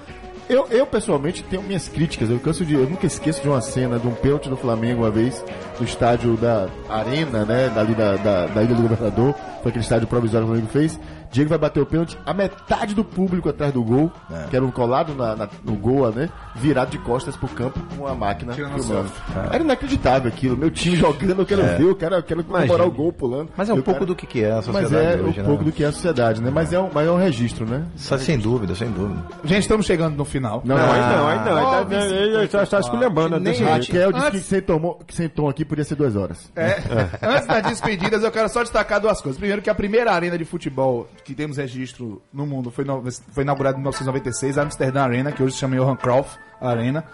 [0.49, 2.31] Eu, eu, pessoalmente tenho minhas críticas.
[2.31, 2.75] Eu canso de.
[2.75, 5.45] Eu nunca esqueço de uma cena de um pênalti do Flamengo uma vez,
[5.79, 7.71] no estádio da Arena, né?
[7.75, 9.35] Dali da, da, da Ilha do Governador.
[9.63, 10.99] Foi aquele estádio provisório que o Flamengo fez.
[11.31, 14.11] Diego vai bater o pênalti, a metade do público atrás do gol,
[14.49, 16.31] que era um colado na, na- no gol, né?
[16.57, 19.11] Virado de costas pro campo com a máquina filmando.
[19.53, 20.57] Era inacreditável aquilo.
[20.57, 23.51] Meu time jogando, eu quero ver, eu quero, eu quero comemorar o gol pulando.
[23.55, 25.41] Mas é um Eu pouco quero- do que, que é a Mas sociedade é hoje,
[25.41, 25.49] um né?
[25.49, 26.51] pouco do que é a sociedade, né?
[26.51, 27.85] Mas é um, mas é um registro, né?
[27.95, 29.21] Sa- Sem dúvida, sem dúvida.
[29.45, 30.38] Gente, estamos chegando no final.
[30.41, 31.71] Não, Não, não, ainda não, ainda não.
[31.73, 33.37] Ah, Ainda- Ele ele está esculhambando.
[33.37, 33.39] A.
[33.39, 36.51] Raquel disse Antes- que sem, tomou, que sem tom aqui podia ser duas horas.
[36.57, 36.79] É.
[37.23, 39.39] Antes das despedidas, eu quero só destacar duas coisas.
[39.39, 43.43] Primeiro, que a primeira arena de futebol que temos registro no mundo foi, no- foi
[43.43, 47.05] inaugurada em 1996, a Amsterdã Arena, que hoje se chama Johan Cruyff Arena,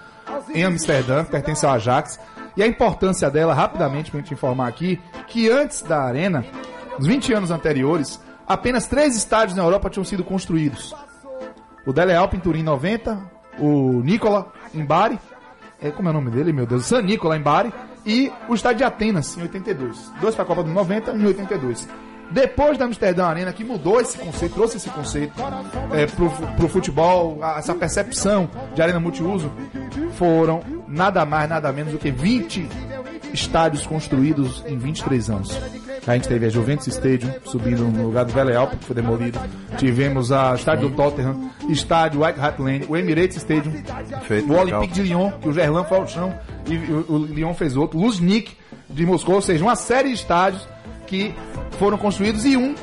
[0.54, 2.18] em Amsterdã, pertence ao Ajax.
[2.56, 6.44] E a importância dela, rapidamente, pra gente informar aqui, que antes da arena,
[6.98, 10.94] nos 20 anos anteriores, apenas três estádios na Europa tinham sido construídos.
[11.86, 13.18] O Dele Alpi em Turim em 90,
[13.58, 15.18] o Nicola em Bari,
[15.82, 16.86] é, como é o nome dele, meu Deus?
[16.86, 17.72] San Nicola em Bari
[18.06, 20.12] e o estádio de Atenas em 82.
[20.20, 21.88] Dois para a Copa do 90 e em 82.
[22.30, 25.34] Depois da Amsterdã Arena, que mudou esse conceito, trouxe esse conceito
[25.92, 29.52] é, pro, pro futebol, a- essa percepção de arena multiuso,
[30.12, 32.66] foram nada mais, nada menos do que 20
[33.34, 35.58] estádios construídos em 23 anos.
[36.06, 39.38] A gente teve a Juventus Stadium subindo no lugar do Vélez Alpe, que foi demolido.
[39.76, 43.72] Tivemos a estádio do Tottenham, estádio White Hart Lane, o Emirates Stadium,
[44.22, 44.80] Feito, o legal.
[44.80, 46.34] Olympique de Lyon, que o Gerland foi ao chão
[46.66, 48.52] e o, o Lyon fez outro, Luznik
[48.88, 50.68] de Moscou, ou seja, uma série de estádios
[51.06, 51.34] que
[51.78, 52.74] foram construídos e um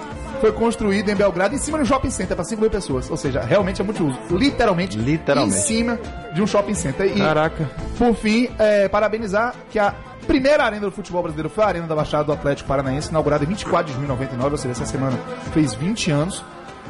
[0.42, 3.10] foi construído em Belgrado em cima de um shopping center para 5 mil pessoas.
[3.12, 4.18] Ou seja, realmente é multiuso.
[4.32, 5.56] Literalmente, Literalmente.
[5.56, 6.00] em cima
[6.34, 7.16] de um shopping center.
[7.16, 7.70] E, Caraca.
[7.96, 9.94] por fim, é, parabenizar que a
[10.32, 13.48] primeira arena do futebol brasileiro foi a Arena da Baixada do Atlético Paranaense, inaugurada em
[13.48, 15.20] 24 de junho de 99, ou seja, essa semana
[15.54, 16.42] fez 20 anos.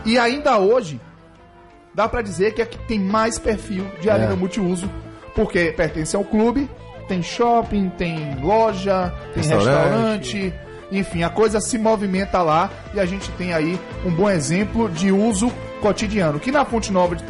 [0.05, 1.01] E ainda hoje,
[1.91, 4.87] dá pra dizer que é que tem mais perfil de arena multiuso,
[5.33, 6.69] porque pertence ao clube,
[7.07, 10.37] tem shopping, tem loja, tem Restaurante.
[10.37, 10.53] restaurante,
[10.91, 15.11] enfim, a coisa se movimenta lá e a gente tem aí um bom exemplo de
[15.11, 17.23] uso cotidiano, que na Fonte Nova de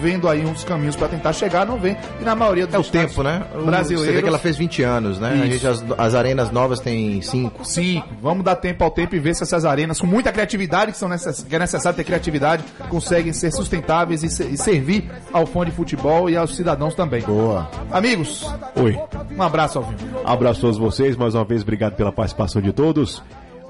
[0.00, 2.84] vendo aí uns caminhos pra tentar chegar, não vem, e na maioria dos É o
[2.84, 3.42] tempo, né?
[3.54, 5.40] O- brasileiros Você vê que ela fez 20 anos, né?
[5.42, 7.64] A gente, as, as arenas novas têm 5.
[7.64, 10.98] Sim, vamos dar tempo ao tempo e ver se essas arenas, com muita criatividade, que,
[10.98, 11.42] são necess...
[11.42, 15.70] que é necessário ter criatividade, conseguem ser sustentáveis e, se- e servir ao fã de
[15.70, 17.22] futebol e aos cidadãos também.
[17.22, 17.68] Boa.
[17.90, 18.98] Amigos, Oi.
[19.36, 20.06] um abraço ao vivo.
[20.24, 23.22] Abraço a todos vocês, mais uma vez, obrigado pela participação de todos.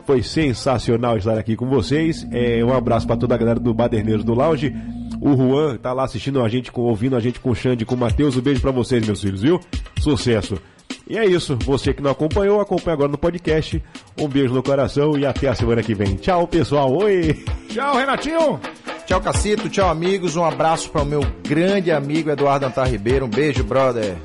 [0.07, 2.27] Foi sensacional estar aqui com vocês.
[2.33, 4.75] É, um abraço para toda a galera do Baderneiros do Lounge.
[5.21, 7.87] O Juan tá lá assistindo a gente, com- ouvindo a gente com o Xande e
[7.87, 8.37] com o Matheus.
[8.37, 9.61] Um beijo para vocês, meus filhos, viu?
[10.01, 10.59] Sucesso.
[11.09, 11.59] E é isso.
[11.64, 13.83] Você que não acompanhou, acompanha agora no podcast.
[14.18, 16.16] Um beijo no coração e até a semana que vem.
[16.16, 16.91] Tchau, pessoal.
[16.97, 17.45] Oi!
[17.68, 18.61] Tchau, Renatinho!
[19.07, 19.68] Tchau, Cacito.
[19.68, 20.37] Tchau, amigos.
[20.37, 23.27] Um abraço para o meu grande amigo Eduardo Antar Ribeiro.
[23.27, 24.16] Um beijo, brother.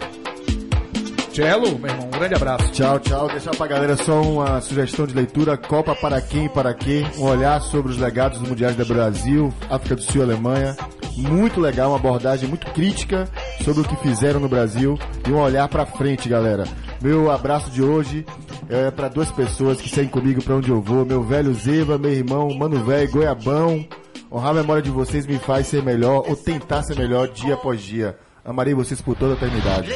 [1.36, 2.72] Cello, meu irmão, um grande abraço.
[2.72, 3.28] Tchau, tchau.
[3.28, 7.06] Deixar pra galera só uma sugestão de leitura: Copa para quem e para quê?
[7.18, 10.78] Um olhar sobre os legados dos mundiais do Brasil, África do Sul e Alemanha.
[11.18, 13.28] Muito legal, uma abordagem muito crítica
[13.66, 16.64] sobre o que fizeram no Brasil e um olhar pra frente, galera.
[17.02, 18.26] Meu abraço de hoje
[18.70, 22.14] é para duas pessoas que seguem comigo pra onde eu vou: meu velho Zeba, meu
[22.14, 23.86] irmão Mano Velho Goiabão.
[24.32, 27.82] Honrar a memória de vocês me faz ser melhor ou tentar ser melhor dia após
[27.82, 28.18] dia.
[28.46, 29.90] Amarei vocês por toda a eternidade.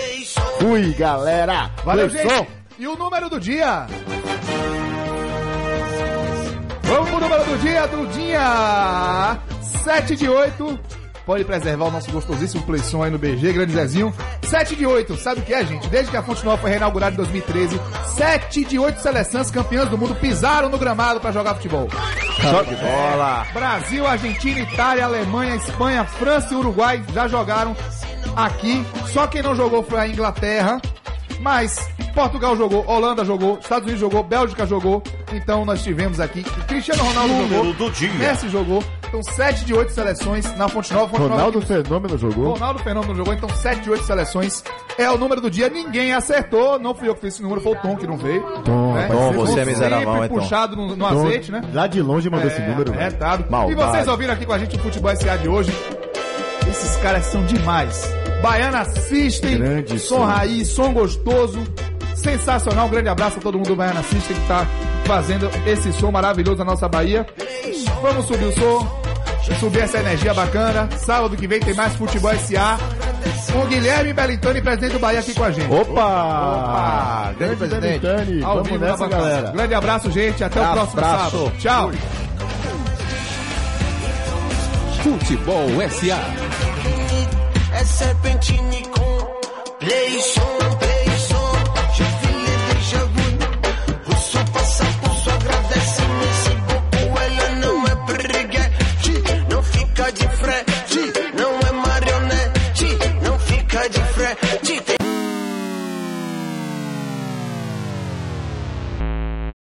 [0.59, 1.71] Fui, galera!
[1.83, 2.17] Valeu, som.
[2.17, 2.47] gente!
[2.77, 3.87] E o número do dia?
[6.83, 9.39] Vamos pro número do dia, Dudinha!
[9.83, 10.79] 7 de 8.
[11.25, 14.13] Pode preservar o nosso gostosíssimo playson aí no BG, grande Zezinho.
[14.41, 15.87] 7 de 8, sabe o que é, gente?
[15.87, 17.79] Desde que a Fonte Nova foi reinaugurada em 2013,
[18.15, 21.87] 7 de 8 seleções campeãs do mundo pisaram no gramado pra jogar futebol.
[22.41, 23.45] Show de bola.
[23.53, 27.75] Brasil, Argentina, Itália, Alemanha, Espanha, França e Uruguai já jogaram
[28.35, 28.85] aqui.
[29.07, 30.81] Só quem não jogou foi a Inglaterra.
[31.39, 35.01] Mas Portugal jogou, Holanda jogou, Estados Unidos jogou, Bélgica jogou.
[35.31, 38.13] Então nós tivemos aqui Cristiano Ronaldo Número jogou, do dia.
[38.13, 38.83] Messi jogou.
[39.07, 41.07] Então 7 de 8 seleções na Fonte Nova.
[41.07, 42.53] Fonte Ronaldo Nova Fenômeno jogou.
[42.53, 44.63] Ronaldo Fenômeno jogou, então 7 de 8 seleções
[44.97, 45.69] é o número do dia.
[45.69, 48.41] Ninguém acertou, não fui eu que fiz esse número, foi o Tom que não veio.
[48.63, 49.07] Tom, né?
[49.07, 50.35] Tom, você é Sempre miserável, é, Tom.
[50.35, 51.61] puxado no, no Tom, azeite, né?
[51.73, 52.93] Lá de longe mandou esse número.
[52.93, 53.45] É, retado.
[53.69, 55.71] E vocês ouviram aqui com a gente o Futebol SA de hoje.
[56.69, 58.01] Esses caras são demais.
[58.41, 60.25] Baiana System, Grande som som.
[60.25, 61.59] raiz, som gostoso.
[62.15, 64.65] Sensacional, um grande abraço a todo mundo do Baiana System que tá
[65.05, 67.25] fazendo esse som maravilhoso na nossa Bahia.
[68.01, 69.01] Vamos subir o som,
[69.59, 70.89] subir essa energia bacana.
[70.97, 72.77] Sábado que vem tem mais Futebol SA.
[73.53, 75.71] Com o Guilherme Bellintoni, presidente do Bahia, aqui com a gente.
[75.73, 75.89] Opa!
[76.01, 77.33] Opa!
[77.39, 77.99] Grande presidente.
[78.01, 79.51] Dani, Ao vamos vivo nessa, galera.
[79.51, 80.43] Grande abraço, gente.
[80.43, 81.31] Até o próximo Abraço.
[81.31, 81.51] sábado.
[81.57, 81.91] Tchau.
[85.03, 86.19] Futebol SA.
[87.73, 90.57] É serpentine com Playson,